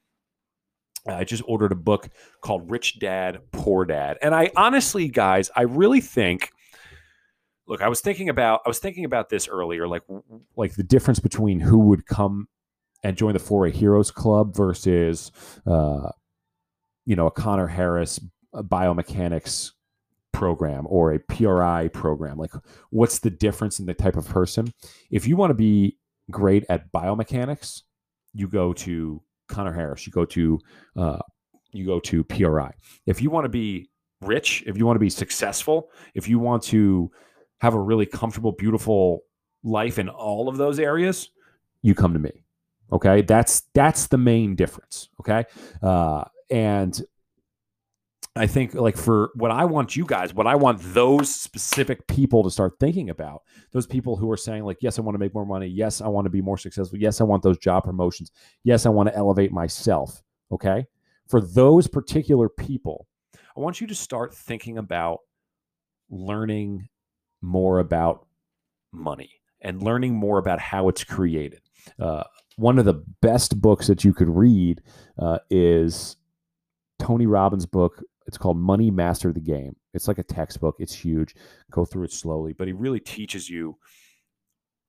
I 1.06 1.24
just 1.24 1.42
ordered 1.46 1.72
a 1.72 1.76
book 1.76 2.08
called 2.40 2.70
Rich 2.70 2.98
Dad 2.98 3.40
Poor 3.52 3.84
Dad, 3.84 4.18
and 4.22 4.34
I 4.34 4.50
honestly, 4.56 5.08
guys, 5.08 5.50
I 5.56 5.62
really 5.62 6.00
think. 6.00 6.52
Look, 7.68 7.82
I 7.82 7.88
was 7.88 8.00
thinking 8.00 8.30
about 8.30 8.62
I 8.64 8.68
was 8.68 8.78
thinking 8.78 9.04
about 9.04 9.28
this 9.28 9.46
earlier, 9.46 9.86
like 9.86 10.02
like 10.56 10.74
the 10.74 10.82
difference 10.82 11.20
between 11.20 11.60
who 11.60 11.78
would 11.78 12.06
come 12.06 12.48
and 13.04 13.16
join 13.16 13.34
the 13.34 13.38
4A 13.38 13.72
Heroes 13.72 14.10
Club 14.10 14.56
versus 14.56 15.30
uh, 15.66 16.10
you 17.04 17.14
know 17.14 17.26
a 17.26 17.30
Conor 17.30 17.66
Harris 17.66 18.18
biomechanics 18.54 19.72
program 20.32 20.86
or 20.88 21.12
a 21.12 21.18
PRI 21.18 21.88
program? 21.88 22.38
Like, 22.38 22.52
what's 22.90 23.18
the 23.18 23.30
difference 23.30 23.78
in 23.78 23.86
the 23.86 23.94
type 23.94 24.16
of 24.16 24.26
person? 24.26 24.72
If 25.10 25.26
you 25.26 25.36
want 25.36 25.50
to 25.50 25.54
be 25.54 25.98
great 26.30 26.64
at 26.70 26.90
biomechanics, 26.90 27.82
you 28.32 28.48
go 28.48 28.72
to 28.72 29.22
Conor 29.48 29.74
Harris. 29.74 30.06
You 30.06 30.12
go 30.12 30.24
to 30.24 30.58
uh, 30.96 31.18
you 31.72 31.84
go 31.84 32.00
to 32.00 32.24
PRI. 32.24 32.72
If 33.04 33.20
you 33.20 33.28
want 33.28 33.44
to 33.44 33.50
be 33.50 33.90
rich, 34.22 34.64
if 34.66 34.78
you 34.78 34.86
want 34.86 34.96
to 34.96 35.00
be 35.00 35.10
successful, 35.10 35.90
if 36.14 36.28
you 36.28 36.38
want 36.38 36.62
to 36.64 37.10
have 37.60 37.74
a 37.74 37.80
really 37.80 38.06
comfortable, 38.06 38.52
beautiful 38.52 39.22
life 39.62 39.98
in 39.98 40.08
all 40.08 40.48
of 40.48 40.56
those 40.56 40.78
areas, 40.78 41.30
you 41.82 41.94
come 41.94 42.12
to 42.12 42.18
me 42.18 42.44
Okay, 42.90 43.22
that's 43.22 43.62
that's 43.74 44.06
the 44.06 44.18
main 44.18 44.54
difference. 44.54 45.10
Okay, 45.20 45.44
uh, 45.82 46.24
and 46.50 47.00
I 48.34 48.46
think 48.46 48.74
like 48.74 48.96
for 48.96 49.30
what 49.34 49.50
I 49.50 49.66
want 49.66 49.94
you 49.94 50.06
guys, 50.06 50.32
what 50.32 50.46
I 50.46 50.54
want 50.54 50.80
those 50.94 51.34
specific 51.34 52.06
people 52.06 52.42
to 52.44 52.50
start 52.50 52.78
thinking 52.80 53.10
about, 53.10 53.42
those 53.72 53.86
people 53.86 54.16
who 54.16 54.30
are 54.30 54.36
saying 54.38 54.64
like, 54.64 54.78
yes, 54.80 54.98
I 54.98 55.02
want 55.02 55.16
to 55.16 55.18
make 55.18 55.34
more 55.34 55.44
money. 55.44 55.66
Yes, 55.66 56.00
I 56.00 56.08
want 56.08 56.24
to 56.24 56.30
be 56.30 56.40
more 56.40 56.56
successful. 56.56 56.98
Yes, 56.98 57.20
I 57.20 57.24
want 57.24 57.42
those 57.42 57.58
job 57.58 57.84
promotions. 57.84 58.30
Yes, 58.64 58.86
I 58.86 58.90
want 58.90 59.10
to 59.10 59.16
elevate 59.16 59.52
myself. 59.52 60.22
Okay. 60.50 60.86
For 61.28 61.42
those 61.42 61.86
particular 61.86 62.48
people, 62.48 63.06
I 63.34 63.60
want 63.60 63.82
you 63.82 63.86
to 63.88 63.94
start 63.94 64.34
thinking 64.34 64.78
about 64.78 65.18
learning 66.08 66.88
more 67.42 67.78
about 67.78 68.26
money 68.92 69.30
and 69.60 69.82
learning 69.82 70.14
more 70.14 70.38
about 70.38 70.60
how 70.60 70.88
it's 70.88 71.04
created. 71.04 71.60
Uh, 71.98 72.24
one 72.56 72.78
of 72.78 72.84
the 72.84 73.04
best 73.22 73.60
books 73.60 73.86
that 73.86 74.04
you 74.04 74.12
could 74.12 74.28
read 74.28 74.82
uh, 75.18 75.38
is 75.50 76.16
Tony 76.98 77.26
Robbins' 77.26 77.66
book. 77.66 78.02
It's 78.26 78.38
called 78.38 78.58
Money 78.58 78.90
Master 78.90 79.32
the 79.32 79.40
Game. 79.40 79.76
It's 79.94 80.08
like 80.08 80.18
a 80.18 80.24
textbook. 80.24 80.76
It's 80.78 80.94
huge. 80.94 81.34
Go 81.70 81.84
through 81.84 82.04
it 82.04 82.12
slowly, 82.12 82.52
but 82.52 82.66
he 82.66 82.72
really 82.72 83.00
teaches 83.00 83.48
you 83.48 83.76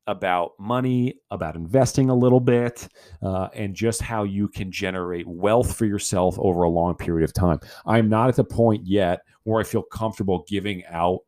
about 0.07 0.53
money, 0.59 1.13
about 1.29 1.55
investing 1.55 2.09
a 2.09 2.15
little 2.15 2.39
bit, 2.39 2.87
uh, 3.21 3.49
and 3.53 3.75
just 3.75 4.01
how 4.01 4.23
you 4.23 4.47
can 4.47 4.71
generate 4.71 5.27
wealth 5.27 5.75
for 5.75 5.85
yourself 5.85 6.35
over 6.39 6.63
a 6.63 6.69
long 6.69 6.95
period 6.95 7.23
of 7.23 7.33
time. 7.33 7.59
I'm 7.85 8.09
not 8.09 8.27
at 8.27 8.35
the 8.35 8.43
point 8.43 8.87
yet 8.87 9.21
where 9.43 9.61
I 9.61 9.63
feel 9.63 9.83
comfortable 9.83 10.43
giving 10.47 10.83
out 10.87 11.19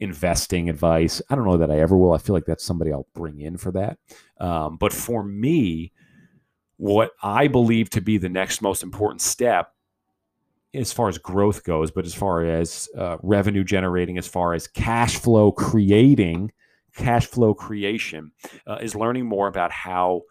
investing 0.00 0.68
advice. 0.68 1.20
I 1.28 1.34
don't 1.34 1.44
know 1.44 1.58
that 1.58 1.70
I 1.70 1.80
ever 1.80 1.96
will. 1.96 2.12
I 2.12 2.18
feel 2.18 2.34
like 2.34 2.44
that's 2.44 2.64
somebody 2.64 2.92
I'll 2.92 3.08
bring 3.14 3.40
in 3.40 3.56
for 3.56 3.72
that. 3.72 3.98
Um, 4.38 4.76
but 4.76 4.92
for 4.92 5.22
me, 5.22 5.92
what 6.76 7.10
I 7.22 7.48
believe 7.48 7.90
to 7.90 8.00
be 8.00 8.18
the 8.18 8.28
next 8.28 8.62
most 8.62 8.82
important 8.82 9.20
step 9.20 9.72
as 10.74 10.92
far 10.92 11.08
as 11.08 11.18
growth 11.18 11.64
goes, 11.64 11.90
but 11.90 12.04
as 12.04 12.14
far 12.14 12.44
as 12.44 12.88
uh, 12.96 13.16
revenue 13.22 13.64
generating, 13.64 14.18
as 14.18 14.28
far 14.28 14.54
as 14.54 14.66
cash 14.66 15.16
flow 15.16 15.50
creating, 15.50 16.52
cash 16.94 17.26
flow 17.26 17.54
creation, 17.54 18.32
uh, 18.66 18.78
is 18.80 18.94
learning 18.94 19.26
more 19.26 19.48
about 19.48 19.72
how 19.72 20.22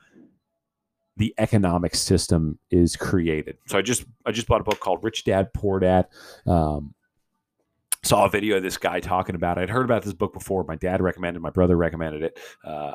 the 1.17 1.33
economic 1.39 1.95
system 1.95 2.59
is 2.69 2.95
created. 2.95 3.57
So 3.65 3.77
I 3.77 3.81
just 3.81 4.05
I 4.25 4.31
just 4.31 4.47
bought 4.47 4.61
a 4.61 4.63
book 4.63 4.79
called 4.79 5.03
Rich 5.03 5.25
Dad 5.25 5.51
Poor 5.53 5.79
Dad. 5.79 6.07
Um, 6.45 6.93
saw 8.07 8.25
a 8.25 8.29
video 8.29 8.57
of 8.57 8.63
this 8.63 8.77
guy 8.77 8.99
talking 8.99 9.35
about 9.35 9.57
it. 9.57 9.61
I'd 9.61 9.69
heard 9.69 9.85
about 9.85 10.03
this 10.03 10.13
book 10.13 10.33
before. 10.33 10.63
My 10.63 10.77
dad 10.77 11.01
recommended, 11.01 11.41
my 11.41 11.49
brother 11.49 11.75
recommended 11.75 12.23
it. 12.23 12.39
Uh, 12.63 12.93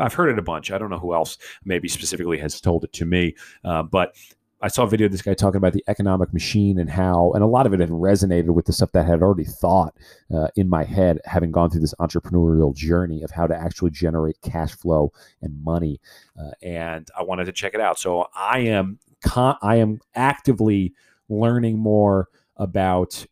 I've 0.00 0.14
heard 0.14 0.28
it 0.30 0.38
a 0.38 0.42
bunch. 0.42 0.70
I 0.70 0.78
don't 0.78 0.90
know 0.90 0.98
who 0.98 1.14
else 1.14 1.38
maybe 1.64 1.88
specifically 1.88 2.38
has 2.38 2.60
told 2.60 2.84
it 2.84 2.92
to 2.94 3.04
me, 3.04 3.34
uh, 3.64 3.82
but 3.82 4.14
I 4.62 4.68
saw 4.68 4.84
a 4.84 4.88
video 4.88 5.06
of 5.06 5.12
this 5.12 5.22
guy 5.22 5.34
talking 5.34 5.56
about 5.56 5.72
the 5.72 5.84
economic 5.88 6.32
machine 6.32 6.78
and 6.78 6.88
how, 6.88 7.32
and 7.32 7.42
a 7.42 7.46
lot 7.46 7.66
of 7.66 7.74
it 7.74 7.80
had 7.80 7.90
resonated 7.90 8.50
with 8.50 8.66
the 8.66 8.72
stuff 8.72 8.92
that 8.92 9.04
I 9.04 9.08
had 9.08 9.22
already 9.22 9.44
thought 9.44 9.94
uh, 10.34 10.48
in 10.56 10.68
my 10.68 10.84
head, 10.84 11.18
having 11.24 11.50
gone 11.50 11.70
through 11.70 11.80
this 11.80 11.94
entrepreneurial 12.00 12.74
journey 12.74 13.22
of 13.22 13.30
how 13.30 13.46
to 13.46 13.54
actually 13.54 13.90
generate 13.90 14.40
cash 14.42 14.72
flow 14.72 15.12
and 15.42 15.62
money. 15.62 16.00
Uh, 16.38 16.52
and 16.62 17.08
I 17.18 17.22
wanted 17.22 17.46
to 17.46 17.52
check 17.52 17.74
it 17.74 17.80
out. 17.80 17.98
So 17.98 18.26
I 18.34 18.60
am, 18.60 18.98
con- 19.22 19.58
I 19.60 19.76
am 19.76 20.00
actively 20.14 20.94
learning 21.28 21.78
more 21.78 22.28
about 22.56 23.26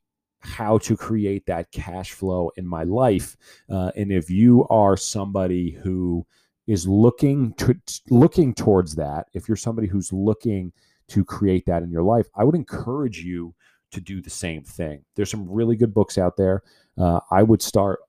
how 0.45 0.79
to 0.79 0.97
create 0.97 1.47
that 1.47 1.71
cash 1.73 2.13
flow 2.13 2.51
in 2.57 2.67
my 2.67 2.85
life. 2.85 3.37
Uh, 3.69 3.91
and 3.97 4.13
if 4.13 4.31
you 4.31 4.67
are 4.69 4.97
somebody 4.97 5.71
who 5.71 6.25
is 6.67 6.87
looking 6.87 7.53
to 7.55 7.75
looking 8.11 8.55
towards 8.55 8.95
that, 8.95 9.27
if 9.33 9.49
you're 9.49 9.57
somebody 9.57 9.89
who's 9.89 10.13
looking 10.13 10.73
to 11.09 11.25
create 11.25 11.67
that 11.67 11.83
in 11.83 11.91
your 11.91 12.03
life, 12.03 12.27
I 12.35 12.45
would 12.45 12.55
encourage 12.55 13.21
you 13.21 13.55
to 13.91 14.01
do 14.01 14.21
the 14.21 14.31
same 14.31 14.63
thing. 14.63 15.05
There's 15.15 15.31
some 15.31 15.49
really 15.49 15.77
good 15.77 15.95
books 15.95 16.19
out 16.19 16.37
there. 16.37 16.63
Uh, 16.99 17.21
I 17.31 17.43
would 17.43 17.63
start. 17.63 18.01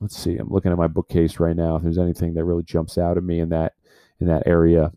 Let's 0.00 0.16
see. 0.16 0.36
I'm 0.36 0.50
looking 0.50 0.72
at 0.72 0.78
my 0.78 0.88
bookcase 0.88 1.40
right 1.40 1.56
now. 1.56 1.76
If 1.76 1.82
there's 1.82 1.98
anything 1.98 2.34
that 2.34 2.44
really 2.44 2.64
jumps 2.64 2.98
out 2.98 3.16
at 3.16 3.24
me 3.24 3.40
in 3.40 3.48
that 3.50 3.74
in 4.20 4.26
that 4.26 4.42
area, 4.46 4.92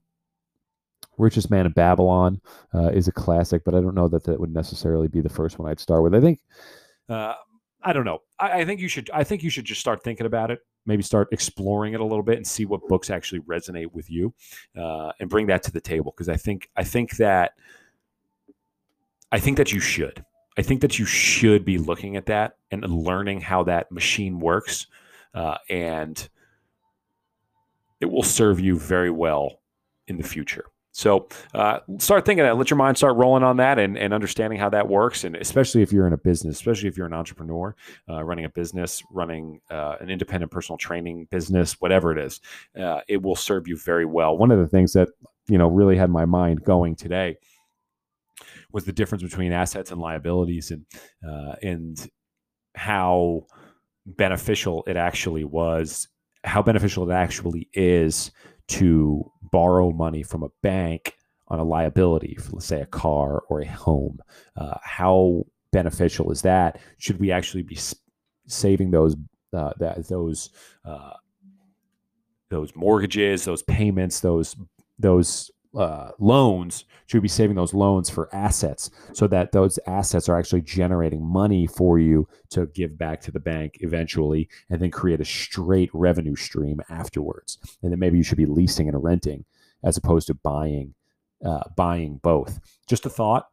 Richest 1.18 1.50
Man 1.50 1.66
in 1.66 1.72
Babylon 1.72 2.42
uh, 2.74 2.90
is 2.90 3.08
a 3.08 3.12
classic, 3.12 3.64
but 3.64 3.76
I 3.76 3.82
don't 3.82 3.96
know 3.96 4.08
that 4.08 4.24
that 4.26 4.40
would 4.40 4.54
necessarily 4.54 5.08
be 5.08 5.22
the 5.22 5.30
first 5.30 5.60
one 5.60 5.70
I'd 5.70 5.80
start 5.80 6.04
with. 6.04 6.16
I 6.16 6.22
think, 6.22 6.40
uh, 7.10 7.34
I 7.82 7.94
don't 7.94 8.06
know. 8.06 8.20
I, 8.40 8.62
I, 8.62 8.66
think 8.66 8.82
you 8.82 8.88
should. 8.88 9.10
I 9.14 9.24
think 9.24 9.44
you 9.44 9.50
should 9.50 9.66
just 9.66 9.80
start 9.80 10.04
thinking 10.04 10.26
about 10.26 10.52
it. 10.52 10.60
Maybe 10.88 11.04
start 11.04 11.30
exploring 11.32 11.94
it 11.94 12.00
a 12.00 12.04
little 12.04 12.24
bit 12.24 12.38
and 12.38 12.46
see 12.46 12.66
what 12.66 12.88
books 12.88 13.10
actually 13.10 13.40
resonate 13.42 13.92
with 13.94 14.10
you, 14.10 14.34
uh, 14.78 15.12
and 15.20 15.30
bring 15.30 15.48
that 15.48 15.64
to 15.64 15.72
the 15.72 15.82
table. 15.82 16.12
Because 16.12 16.30
I 16.30 16.36
think 16.36 16.70
I 16.76 16.84
think 16.84 17.18
that 17.18 17.54
I 19.32 19.40
think 19.40 19.58
that 19.58 19.72
you 19.72 19.80
should. 19.80 20.26
I 20.58 20.62
think 20.62 20.82
that 20.82 20.98
you 20.98 21.06
should 21.06 21.66
be 21.66 21.78
looking 21.78 22.16
at 22.16 22.28
that 22.28 22.58
and 22.72 22.84
learning 22.86 23.42
how 23.42 23.64
that 23.64 23.92
machine 23.92 24.40
works, 24.40 24.88
uh, 25.34 25.58
and 25.70 26.28
it 28.00 28.06
will 28.06 28.24
serve 28.24 28.60
you 28.60 28.80
very 28.80 29.10
well 29.10 29.60
in 30.08 30.18
the 30.18 30.24
future. 30.24 30.66
So 30.96 31.28
uh, 31.54 31.80
start 31.98 32.24
thinking 32.24 32.46
that. 32.46 32.58
Let 32.58 32.70
your 32.70 32.78
mind 32.78 32.96
start 32.96 33.18
rolling 33.18 33.44
on 33.44 33.58
that 33.58 33.80
and, 33.80 33.98
and 33.98 34.14
understanding 34.14 34.58
how 34.58 34.70
that 34.70 34.88
works. 34.88 35.26
And 35.26 35.36
especially 35.36 35.82
if 35.82 35.92
you're 35.92 36.08
in 36.08 36.14
a 36.14 36.18
business, 36.18 36.56
especially 36.56 36.88
if 36.88 36.96
you're 36.96 37.06
an 37.06 37.12
entrepreneur, 37.12 37.76
uh, 38.10 38.24
running 38.24 38.46
a 38.46 38.50
business, 38.50 39.04
running 39.12 39.60
uh, 39.70 39.98
an 40.00 40.10
independent 40.10 40.54
personal 40.54 40.78
training 40.78 41.28
business, 41.30 41.82
whatever 41.82 42.14
it 42.14 42.26
is, 42.26 42.40
uh, 42.80 43.02
it 43.10 43.22
will 43.22 43.36
serve 43.36 43.68
you 43.68 43.78
very 43.78 44.06
well. 44.06 44.38
One 44.38 44.52
of 44.52 44.60
the 44.60 44.68
things 44.68 44.94
that 44.94 45.10
you 45.50 45.58
know 45.58 45.68
really 45.68 45.98
had 45.98 46.10
my 46.10 46.24
mind 46.24 46.64
going 46.64 46.96
today 46.96 47.40
was 48.72 48.86
the 48.86 48.94
difference 48.94 49.22
between 49.22 49.52
assets 49.52 49.92
and 49.92 50.00
liabilities, 50.00 50.72
and 50.72 50.86
uh, 51.28 51.56
and 51.62 52.10
how 52.74 53.48
beneficial 54.06 54.86
it 54.88 54.96
actually 54.96 55.44
was, 55.44 56.08
how 56.46 56.62
beneficial 56.62 57.10
it 57.10 57.14
actually 57.14 57.68
is 57.74 58.32
to 58.68 59.30
borrow 59.56 59.90
money 59.90 60.22
from 60.22 60.44
a 60.44 60.50
bank 60.62 61.16
on 61.48 61.60
a 61.60 61.64
liability, 61.64 62.36
for, 62.36 62.58
let's 62.58 62.66
say 62.66 62.82
a 62.82 62.86
car 62.86 63.42
or 63.48 63.62
a 63.62 63.66
home. 63.66 64.20
Uh, 64.58 64.78
how 64.84 65.46
beneficial 65.72 66.30
is 66.30 66.42
that? 66.42 66.78
Should 66.98 67.22
we 67.22 67.32
actually 67.32 67.64
be 67.64 67.80
saving 68.48 68.92
those 68.92 69.16
uh, 69.54 69.72
that 69.80 70.10
those 70.10 70.50
uh, 70.84 71.14
those 72.50 72.76
mortgages, 72.76 73.46
those 73.46 73.64
payments, 73.64 74.20
those 74.20 74.58
those 75.00 75.50
uh, 75.76 76.12
loans 76.20 76.86
should 77.08 77.22
be 77.22 77.28
saving 77.28 77.56
those 77.56 77.74
loans 77.74 78.10
for 78.10 78.34
assets 78.34 78.90
so 79.14 79.28
that 79.28 79.52
those 79.52 79.78
assets 79.88 80.28
are 80.30 80.38
actually 80.38 80.62
generating 80.62 81.24
money 81.24 81.68
for 81.68 82.00
you 82.00 82.28
to 82.50 82.66
give 82.68 82.98
back 82.98 83.22
to 83.22 83.32
the 83.32 83.40
bank 83.40 83.78
eventually 83.82 84.50
and 84.70 84.82
then 84.82 84.92
create 84.92 85.22
a 85.22 85.26
straight 85.26 85.90
revenue 85.94 86.36
stream 86.36 86.82
afterwards. 86.90 87.58
And 87.84 87.92
then 87.92 88.00
maybe 88.00 88.18
you 88.18 88.24
should 88.24 88.38
be 88.38 88.46
leasing 88.46 88.88
and 88.88 89.04
renting 89.04 89.46
as 89.84 89.98
opposed 89.98 90.28
to 90.28 90.34
buying 90.34 90.94
uh, 91.44 91.64
buying 91.76 92.20
both. 92.24 92.60
Just 92.88 93.06
a 93.06 93.10
thought 93.10 93.48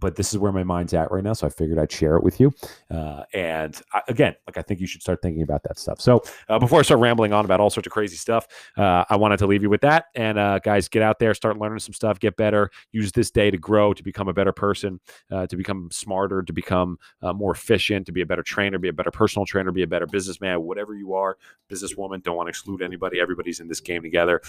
but 0.00 0.16
this 0.16 0.32
is 0.32 0.38
where 0.38 0.52
my 0.52 0.64
mind's 0.64 0.94
at 0.94 1.10
right 1.10 1.24
now. 1.24 1.32
So 1.32 1.46
I 1.46 1.50
figured 1.50 1.78
I'd 1.78 1.90
share 1.90 2.16
it 2.16 2.22
with 2.22 2.40
you. 2.40 2.52
Uh, 2.90 3.24
and 3.32 3.80
I, 3.92 4.02
again, 4.08 4.34
like 4.46 4.56
I 4.56 4.62
think 4.62 4.80
you 4.80 4.86
should 4.86 5.02
start 5.02 5.20
thinking 5.22 5.42
about 5.42 5.62
that 5.64 5.78
stuff. 5.78 6.00
So 6.00 6.22
uh, 6.48 6.58
before 6.58 6.78
I 6.80 6.82
start 6.82 7.00
rambling 7.00 7.32
on 7.32 7.44
about 7.44 7.60
all 7.60 7.70
sorts 7.70 7.86
of 7.86 7.92
crazy 7.92 8.16
stuff, 8.16 8.46
uh, 8.76 9.04
I 9.08 9.16
wanted 9.16 9.38
to 9.38 9.46
leave 9.46 9.62
you 9.62 9.70
with 9.70 9.80
that. 9.82 10.06
And 10.14 10.38
uh, 10.38 10.58
guys, 10.60 10.88
get 10.88 11.02
out 11.02 11.18
there, 11.18 11.34
start 11.34 11.58
learning 11.58 11.80
some 11.80 11.92
stuff, 11.94 12.18
get 12.18 12.36
better. 12.36 12.70
Use 12.92 13.12
this 13.12 13.30
day 13.30 13.50
to 13.50 13.58
grow, 13.58 13.92
to 13.92 14.02
become 14.02 14.28
a 14.28 14.32
better 14.32 14.52
person, 14.52 15.00
uh, 15.30 15.46
to 15.46 15.56
become 15.56 15.88
smarter, 15.90 16.42
to 16.42 16.52
become 16.52 16.98
uh, 17.22 17.32
more 17.32 17.52
efficient, 17.52 18.06
to 18.06 18.12
be 18.12 18.20
a 18.20 18.26
better 18.26 18.42
trainer, 18.42 18.78
be 18.78 18.88
a 18.88 18.92
better 18.92 19.10
personal 19.10 19.46
trainer, 19.46 19.72
be 19.72 19.82
a 19.82 19.86
better 19.86 20.06
businessman, 20.06 20.62
whatever 20.62 20.94
you 20.94 21.14
are, 21.14 21.36
businesswoman. 21.70 22.22
Don't 22.22 22.36
want 22.36 22.46
to 22.46 22.50
exclude 22.50 22.82
anybody. 22.82 23.20
Everybody's 23.20 23.60
in 23.60 23.68
this 23.68 23.80
game 23.80 24.02
together. 24.02 24.40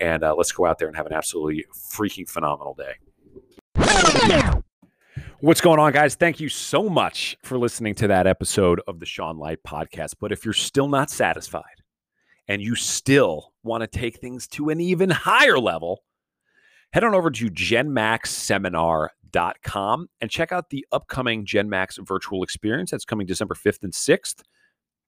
and 0.00 0.22
let's 0.22 0.52
go 0.52 0.66
out 0.66 0.78
there 0.78 0.88
and 0.88 0.96
have 0.96 1.06
an 1.06 1.12
absolutely 1.12 1.64
freaking 1.74 2.28
phenomenal 2.28 2.74
day. 2.74 4.62
What's 5.40 5.60
going 5.60 5.78
on, 5.78 5.92
guys? 5.92 6.14
Thank 6.14 6.40
you 6.40 6.48
so 6.48 6.88
much 6.88 7.36
for 7.42 7.58
listening 7.58 7.94
to 7.96 8.08
that 8.08 8.26
episode 8.26 8.80
of 8.88 9.00
the 9.00 9.06
Sean 9.06 9.36
Light 9.36 9.58
podcast. 9.66 10.14
But 10.18 10.32
if 10.32 10.46
you're 10.46 10.54
still 10.54 10.88
not 10.88 11.10
satisfied 11.10 11.82
and 12.48 12.62
you 12.62 12.74
still 12.74 13.52
want 13.62 13.82
to 13.82 13.86
take 13.86 14.16
things 14.16 14.48
to 14.48 14.70
an 14.70 14.80
even 14.80 15.10
higher 15.10 15.58
level, 15.58 16.04
head 16.94 17.04
on 17.04 17.14
over 17.14 17.30
to 17.30 17.50
genmaxseminar.com 17.50 20.08
and 20.22 20.30
check 20.30 20.52
out 20.52 20.70
the 20.70 20.86
upcoming 20.90 21.44
GenMax 21.44 21.98
virtual 22.08 22.42
experience 22.42 22.90
that's 22.90 23.04
coming 23.04 23.26
December 23.26 23.54
5th 23.54 23.82
and 23.82 23.92
6th 23.92 24.42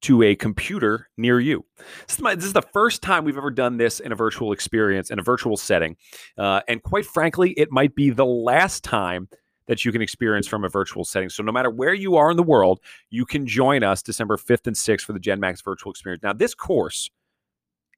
to 0.03 0.23
a 0.23 0.35
computer 0.35 1.09
near 1.17 1.41
you. 1.41 1.65
This 2.07 2.17
is, 2.17 2.23
my, 2.23 2.35
this 2.35 2.45
is, 2.45 2.53
the 2.53 2.61
first 2.61 3.01
time 3.01 3.25
we've 3.25 3.39
ever 3.39 3.51
done 3.51 3.79
this 3.79 3.99
in 3.99 4.13
a 4.13 4.15
virtual 4.15 4.53
experience, 4.53 5.11
in 5.11 5.19
a 5.19 5.23
virtual 5.23 5.57
setting. 5.57 5.97
Uh, 6.37 6.61
and 6.69 6.83
quite 6.83 7.07
frankly, 7.07 7.53
it 7.53 7.73
might 7.73 7.95
be 7.95 8.11
the 8.11 8.27
last 8.27 8.85
time 8.85 9.31
that 9.69 9.85
you 9.85 9.93
can 9.93 10.03
experience 10.03 10.49
from 10.49 10.65
a 10.65 10.69
virtual 10.69 11.05
setting. 11.05 11.29
So 11.29 11.43
no 11.43 11.53
matter 11.53 11.71
where 11.71 11.95
you 11.95 12.17
are 12.17 12.31
in 12.31 12.37
the 12.37 12.43
world, 12.43 12.81
you 13.11 13.25
can 13.25 13.47
join 13.47 13.85
us 13.85 14.03
December 14.03 14.37
5th 14.37 14.67
and 14.67 14.75
6th 14.75 15.03
for 15.03 15.13
the 15.13 15.21
GenMax 15.21 15.63
virtual 15.63 15.93
experience. 15.93 16.23
Now, 16.23 16.33
this 16.33 16.55
course 16.55 17.11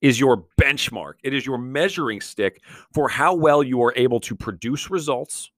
is 0.02 0.20
your 0.20 0.44
benchmark. 0.60 1.14
It 1.22 1.32
is 1.32 1.46
your 1.46 1.58
measuring 1.58 2.20
stick 2.20 2.62
for 2.92 3.08
how 3.08 3.34
well 3.34 3.62
you 3.62 3.82
are 3.82 3.94
able 3.96 4.20
to 4.20 4.34
produce 4.34 4.90
results 4.90 5.50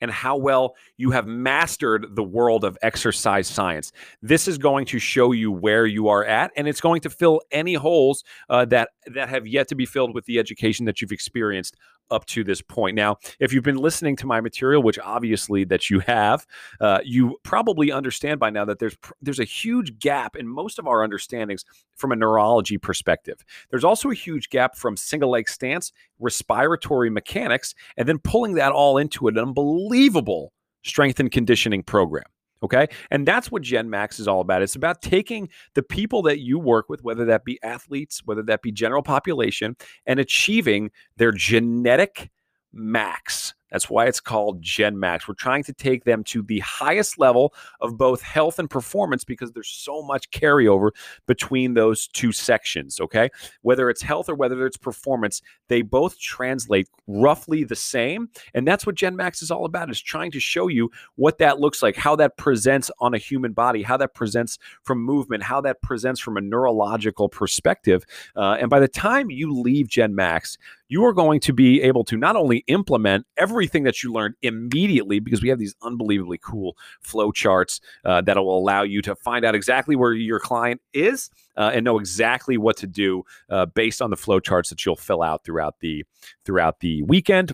and 0.00 0.10
how 0.10 0.36
well 0.36 0.74
you 0.96 1.10
have 1.10 1.26
mastered 1.26 2.14
the 2.14 2.22
world 2.22 2.64
of 2.64 2.76
exercise 2.82 3.48
science. 3.48 3.92
This 4.20 4.46
is 4.48 4.58
going 4.58 4.86
to 4.86 4.98
show 4.98 5.32
you 5.32 5.50
where 5.50 5.86
you 5.86 6.08
are 6.08 6.24
at, 6.24 6.50
and 6.56 6.68
it's 6.68 6.80
going 6.80 7.00
to 7.02 7.10
fill 7.10 7.40
any 7.50 7.74
holes 7.74 8.24
uh, 8.50 8.64
that 8.66 8.90
that 9.14 9.28
have 9.28 9.46
yet 9.46 9.68
to 9.68 9.74
be 9.74 9.86
filled 9.86 10.14
with 10.14 10.24
the 10.26 10.38
education 10.38 10.84
that 10.86 11.00
you've 11.00 11.12
experienced 11.12 11.76
up 12.10 12.24
to 12.26 12.44
this 12.44 12.62
point. 12.62 12.94
Now, 12.96 13.16
if 13.40 13.52
you've 13.52 13.64
been 13.64 13.76
listening 13.76 14.16
to 14.16 14.26
my 14.26 14.40
material, 14.40 14.82
which 14.82 14.98
obviously 14.98 15.64
that 15.64 15.90
you 15.90 16.00
have, 16.00 16.46
uh, 16.80 17.00
you 17.04 17.38
probably 17.42 17.92
understand 17.92 18.40
by 18.40 18.50
now 18.50 18.64
that 18.64 18.78
there's 18.78 18.96
there's 19.20 19.40
a 19.40 19.44
huge 19.44 19.98
gap 19.98 20.36
in 20.36 20.48
most 20.48 20.78
of 20.78 20.86
our 20.86 21.02
understandings 21.02 21.64
from 21.96 22.12
a 22.12 22.16
neurology 22.16 22.78
perspective. 22.78 23.44
There's 23.70 23.84
also 23.84 24.10
a 24.10 24.14
huge 24.14 24.50
gap 24.50 24.76
from 24.76 24.96
single 24.96 25.30
leg 25.30 25.48
stance, 25.48 25.92
respiratory 26.18 27.10
mechanics, 27.10 27.74
and 27.96 28.08
then 28.08 28.18
pulling 28.18 28.54
that 28.54 28.72
all 28.72 28.98
into 28.98 29.28
an 29.28 29.38
unbelievable 29.38 30.52
strength 30.84 31.20
and 31.20 31.30
conditioning 31.30 31.82
program. 31.82 32.24
Okay. 32.62 32.86
And 33.10 33.26
that's 33.26 33.50
what 33.50 33.62
Gen 33.62 33.90
Max 33.90 34.18
is 34.18 34.26
all 34.26 34.40
about. 34.40 34.62
It's 34.62 34.76
about 34.76 35.02
taking 35.02 35.48
the 35.74 35.82
people 35.82 36.22
that 36.22 36.40
you 36.40 36.58
work 36.58 36.88
with, 36.88 37.02
whether 37.02 37.24
that 37.26 37.44
be 37.44 37.58
athletes, 37.62 38.22
whether 38.24 38.42
that 38.44 38.62
be 38.62 38.72
general 38.72 39.02
population, 39.02 39.76
and 40.06 40.18
achieving 40.18 40.90
their 41.16 41.32
genetic 41.32 42.30
max. 42.72 43.54
That's 43.70 43.90
why 43.90 44.06
it's 44.06 44.20
called 44.20 44.62
Gen 44.62 44.98
Max. 44.98 45.26
We're 45.26 45.34
trying 45.34 45.64
to 45.64 45.72
take 45.72 46.04
them 46.04 46.24
to 46.24 46.42
the 46.42 46.60
highest 46.60 47.18
level 47.18 47.54
of 47.80 47.98
both 47.98 48.22
health 48.22 48.58
and 48.58 48.70
performance 48.70 49.24
because 49.24 49.52
there's 49.52 49.68
so 49.68 50.02
much 50.02 50.30
carryover 50.30 50.90
between 51.26 51.74
those 51.74 52.06
two 52.08 52.32
sections. 52.32 53.00
Okay. 53.00 53.30
Whether 53.62 53.90
it's 53.90 54.02
health 54.02 54.28
or 54.28 54.34
whether 54.34 54.66
it's 54.66 54.76
performance, 54.76 55.42
they 55.68 55.82
both 55.82 56.18
translate 56.18 56.88
roughly 57.06 57.64
the 57.64 57.76
same. 57.76 58.28
And 58.54 58.66
that's 58.66 58.86
what 58.86 58.94
Gen 58.94 59.16
Max 59.16 59.42
is 59.42 59.50
all 59.50 59.64
about 59.64 59.90
is 59.90 60.00
trying 60.00 60.30
to 60.32 60.40
show 60.40 60.68
you 60.68 60.90
what 61.16 61.38
that 61.38 61.60
looks 61.60 61.82
like, 61.82 61.96
how 61.96 62.16
that 62.16 62.36
presents 62.36 62.90
on 63.00 63.14
a 63.14 63.18
human 63.18 63.52
body, 63.52 63.82
how 63.82 63.96
that 63.96 64.14
presents 64.14 64.58
from 64.82 65.02
movement, 65.02 65.42
how 65.42 65.60
that 65.62 65.82
presents 65.82 66.20
from 66.20 66.36
a 66.36 66.40
neurological 66.40 67.28
perspective. 67.28 68.04
Uh, 68.36 68.56
and 68.60 68.70
by 68.70 68.80
the 68.80 68.88
time 68.88 69.30
you 69.30 69.52
leave 69.52 69.88
Gen 69.88 70.14
Max, 70.14 70.58
you 70.88 71.04
are 71.04 71.12
going 71.12 71.40
to 71.40 71.52
be 71.52 71.82
able 71.82 72.04
to 72.04 72.16
not 72.16 72.36
only 72.36 72.58
implement 72.68 73.26
everything 73.56 73.84
that 73.84 74.02
you 74.02 74.12
learned 74.12 74.34
immediately 74.42 75.18
because 75.18 75.40
we 75.40 75.48
have 75.48 75.58
these 75.58 75.74
unbelievably 75.80 76.36
cool 76.38 76.76
flow 77.00 77.32
charts 77.32 77.80
uh, 78.04 78.20
that 78.20 78.36
will 78.36 78.58
allow 78.58 78.82
you 78.82 79.00
to 79.00 79.14
find 79.16 79.46
out 79.46 79.54
exactly 79.54 79.96
where 79.96 80.12
your 80.12 80.38
client 80.38 80.78
is 80.92 81.30
uh, 81.56 81.70
and 81.72 81.82
know 81.82 81.98
exactly 81.98 82.58
what 82.58 82.76
to 82.76 82.86
do 82.86 83.22
uh, 83.48 83.64
based 83.64 84.02
on 84.02 84.10
the 84.10 84.16
flow 84.16 84.38
charts 84.38 84.68
that 84.68 84.84
you'll 84.84 84.94
fill 84.94 85.22
out 85.22 85.42
throughout 85.42 85.76
the 85.80 86.04
throughout 86.44 86.80
the 86.80 87.02
weekend 87.04 87.52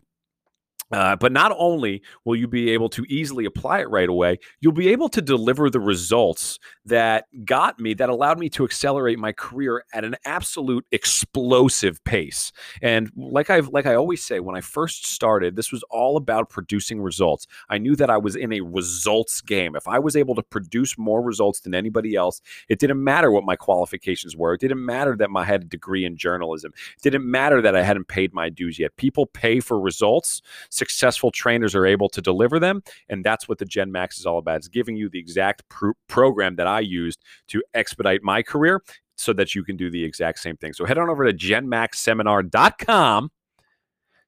uh, 0.92 1.16
but 1.16 1.32
not 1.32 1.54
only 1.56 2.02
will 2.24 2.36
you 2.36 2.46
be 2.46 2.70
able 2.70 2.88
to 2.90 3.04
easily 3.08 3.44
apply 3.44 3.80
it 3.80 3.88
right 3.90 4.08
away, 4.08 4.38
you'll 4.60 4.72
be 4.72 4.88
able 4.88 5.08
to 5.08 5.22
deliver 5.22 5.70
the 5.70 5.80
results 5.80 6.58
that 6.84 7.26
got 7.44 7.80
me, 7.80 7.94
that 7.94 8.08
allowed 8.08 8.38
me 8.38 8.48
to 8.50 8.64
accelerate 8.64 9.18
my 9.18 9.32
career 9.32 9.84
at 9.92 10.04
an 10.04 10.16
absolute 10.24 10.84
explosive 10.92 12.02
pace. 12.04 12.52
And 12.82 13.10
like 13.16 13.50
I've 13.50 13.68
like 13.68 13.86
I 13.86 13.94
always 13.94 14.22
say, 14.22 14.40
when 14.40 14.56
I 14.56 14.60
first 14.60 15.06
started, 15.06 15.56
this 15.56 15.72
was 15.72 15.82
all 15.90 16.16
about 16.16 16.50
producing 16.50 17.00
results. 17.00 17.46
I 17.70 17.78
knew 17.78 17.96
that 17.96 18.10
I 18.10 18.18
was 18.18 18.36
in 18.36 18.52
a 18.52 18.60
results 18.60 19.40
game. 19.40 19.76
If 19.76 19.88
I 19.88 19.98
was 19.98 20.16
able 20.16 20.34
to 20.34 20.42
produce 20.42 20.98
more 20.98 21.22
results 21.22 21.60
than 21.60 21.74
anybody 21.74 22.14
else, 22.14 22.40
it 22.68 22.78
didn't 22.78 23.02
matter 23.02 23.30
what 23.30 23.44
my 23.44 23.56
qualifications 23.56 24.36
were. 24.36 24.54
It 24.54 24.60
didn't 24.60 24.84
matter 24.84 25.16
that 25.16 25.28
I 25.34 25.44
had 25.44 25.62
a 25.62 25.66
degree 25.66 26.04
in 26.04 26.16
journalism. 26.16 26.72
It 26.96 27.02
didn't 27.02 27.28
matter 27.30 27.62
that 27.62 27.74
I 27.74 27.82
hadn't 27.82 28.08
paid 28.08 28.34
my 28.34 28.48
dues 28.48 28.78
yet. 28.78 28.96
People 28.96 29.26
pay 29.26 29.60
for 29.60 29.80
results 29.80 30.42
successful 30.82 31.30
trainers 31.30 31.76
are 31.76 31.86
able 31.86 32.08
to 32.08 32.20
deliver 32.20 32.58
them. 32.58 32.82
And 33.08 33.24
that's 33.24 33.48
what 33.48 33.58
the 33.58 33.64
Gen 33.64 33.92
Max 33.92 34.18
is 34.18 34.26
all 34.26 34.38
about. 34.38 34.56
It's 34.56 34.68
giving 34.68 34.96
you 34.96 35.08
the 35.08 35.18
exact 35.18 35.68
pr- 35.68 35.92
program 36.08 36.56
that 36.56 36.66
I 36.66 36.80
used 36.80 37.20
to 37.48 37.62
expedite 37.74 38.24
my 38.24 38.42
career 38.42 38.82
so 39.14 39.32
that 39.34 39.54
you 39.54 39.62
can 39.62 39.76
do 39.76 39.90
the 39.90 40.02
exact 40.02 40.40
same 40.40 40.56
thing. 40.56 40.72
So 40.72 40.84
head 40.84 40.98
on 40.98 41.08
over 41.08 41.24
to 41.24 41.32
genmaxseminar.com 41.32 43.30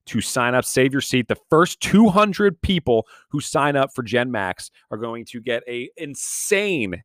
to 0.05 0.21
sign 0.21 0.55
up, 0.55 0.63
save 0.63 0.93
your 0.93 1.01
seat. 1.01 1.27
The 1.27 1.37
first 1.49 1.81
200 1.81 2.61
people 2.61 3.05
who 3.29 3.41
sign 3.41 3.75
up 3.75 3.89
for 3.93 4.03
Gen 4.03 4.31
Max 4.31 4.71
are 4.91 4.97
going 4.97 5.25
to 5.25 5.41
get 5.41 5.63
a 5.67 5.89
insane 5.97 7.03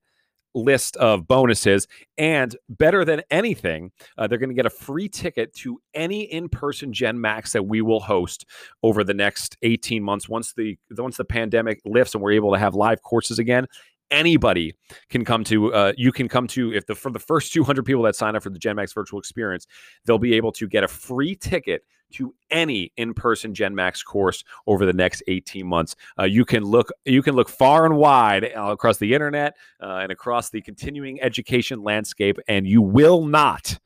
list 0.55 0.97
of 0.97 1.27
bonuses. 1.27 1.87
And 2.19 2.57
better 2.69 3.05
than 3.05 3.23
anything, 3.31 3.93
uh, 4.19 4.27
they're 4.27 4.39
going 4.39 4.51
to 4.51 4.55
get 4.55 4.67
a 4.67 4.71
free 4.71 5.09
ticket 5.09 5.55
to 5.57 5.81
any 5.95 6.23
in-person 6.23 6.93
Gen 6.93 7.21
Max 7.21 7.53
that 7.53 7.65
we 7.65 7.83
will 7.83 8.01
host 8.01 8.47
over 8.83 9.05
the 9.05 9.15
next 9.15 9.57
18 9.63 10.03
months. 10.03 10.29
Once 10.29 10.53
the 10.53 10.79
once 10.97 11.17
the 11.17 11.25
pandemic 11.25 11.81
lifts 11.85 12.15
and 12.15 12.23
we're 12.23 12.33
able 12.33 12.53
to 12.53 12.59
have 12.59 12.75
live 12.75 13.03
courses 13.03 13.39
again, 13.39 13.67
anybody 14.11 14.75
can 15.09 15.25
come 15.25 15.45
to 15.45 15.73
uh, 15.73 15.93
you 15.97 16.13
can 16.13 16.29
come 16.29 16.47
to 16.49 16.73
if 16.73 16.87
the 16.87 16.95
for 16.95 17.11
the 17.11 17.19
first 17.19 17.53
200 17.53 17.85
people 17.85 18.03
that 18.03 18.17
sign 18.17 18.35
up 18.37 18.43
for 18.43 18.51
the 18.51 18.59
gen 18.59 18.77
max 18.77 18.93
virtual 18.93 19.19
experience 19.21 19.67
they'll 20.05 20.19
be 20.19 20.35
able 20.35 20.53
to 20.53 20.67
get 20.67 20.83
a 20.83 20.89
free 20.89 21.35
ticket 21.37 21.85
to 22.13 22.35
any 22.51 22.93
in-person 22.97 23.55
gen 23.55 23.75
max 23.75 24.03
course 24.03 24.45
over 24.67 24.85
the 24.85 24.93
next 24.93 25.23
18 25.29 25.67
months. 25.67 25.97
Uh, 26.19 26.25
you 26.25 26.45
can 26.45 26.65
look 26.65 26.91
you 27.05 27.23
can 27.23 27.35
look 27.35 27.49
far 27.49 27.87
and 27.87 27.97
wide 27.97 28.45
uh, 28.45 28.71
across 28.71 28.99
the 28.99 29.15
internet 29.15 29.57
uh, 29.83 30.01
and 30.03 30.13
across 30.13 30.51
the 30.51 30.61
continuing 30.61 31.21
education 31.23 31.83
landscape 31.83 32.39
and 32.49 32.67
you 32.67 32.83
will 32.83 33.25
not 33.25 33.79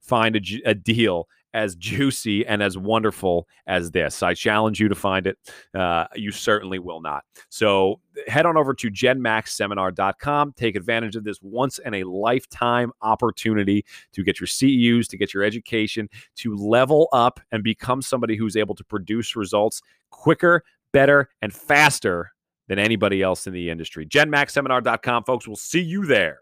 find 0.00 0.36
a, 0.36 0.40
a 0.64 0.74
deal 0.74 1.28
as 1.54 1.74
juicy 1.74 2.46
and 2.46 2.62
as 2.62 2.78
wonderful 2.78 3.48
as 3.66 3.90
this. 3.90 4.22
I 4.22 4.34
challenge 4.34 4.80
you 4.80 4.88
to 4.88 4.94
find 4.94 5.26
it. 5.26 5.38
Uh, 5.74 6.06
you 6.14 6.30
certainly 6.30 6.78
will 6.78 7.00
not. 7.00 7.24
So 7.48 8.00
head 8.26 8.46
on 8.46 8.56
over 8.56 8.74
to 8.74 8.90
genmaxseminar.com. 8.90 10.54
Take 10.56 10.76
advantage 10.76 11.16
of 11.16 11.24
this 11.24 11.40
once 11.42 11.78
in 11.78 11.94
a 11.94 12.04
lifetime 12.04 12.92
opportunity 13.02 13.84
to 14.12 14.22
get 14.22 14.40
your 14.40 14.46
CEUs, 14.46 15.08
to 15.08 15.16
get 15.16 15.34
your 15.34 15.42
education, 15.42 16.08
to 16.36 16.56
level 16.56 17.08
up 17.12 17.40
and 17.52 17.62
become 17.62 18.02
somebody 18.02 18.36
who's 18.36 18.56
able 18.56 18.74
to 18.74 18.84
produce 18.84 19.36
results 19.36 19.82
quicker, 20.10 20.64
better, 20.92 21.28
and 21.42 21.52
faster 21.52 22.32
than 22.68 22.78
anybody 22.78 23.22
else 23.22 23.46
in 23.46 23.52
the 23.52 23.68
industry. 23.68 24.06
GenMaxSeminar.com, 24.06 25.24
folks. 25.24 25.46
We'll 25.46 25.56
see 25.56 25.80
you 25.80 26.06
there. 26.06 26.38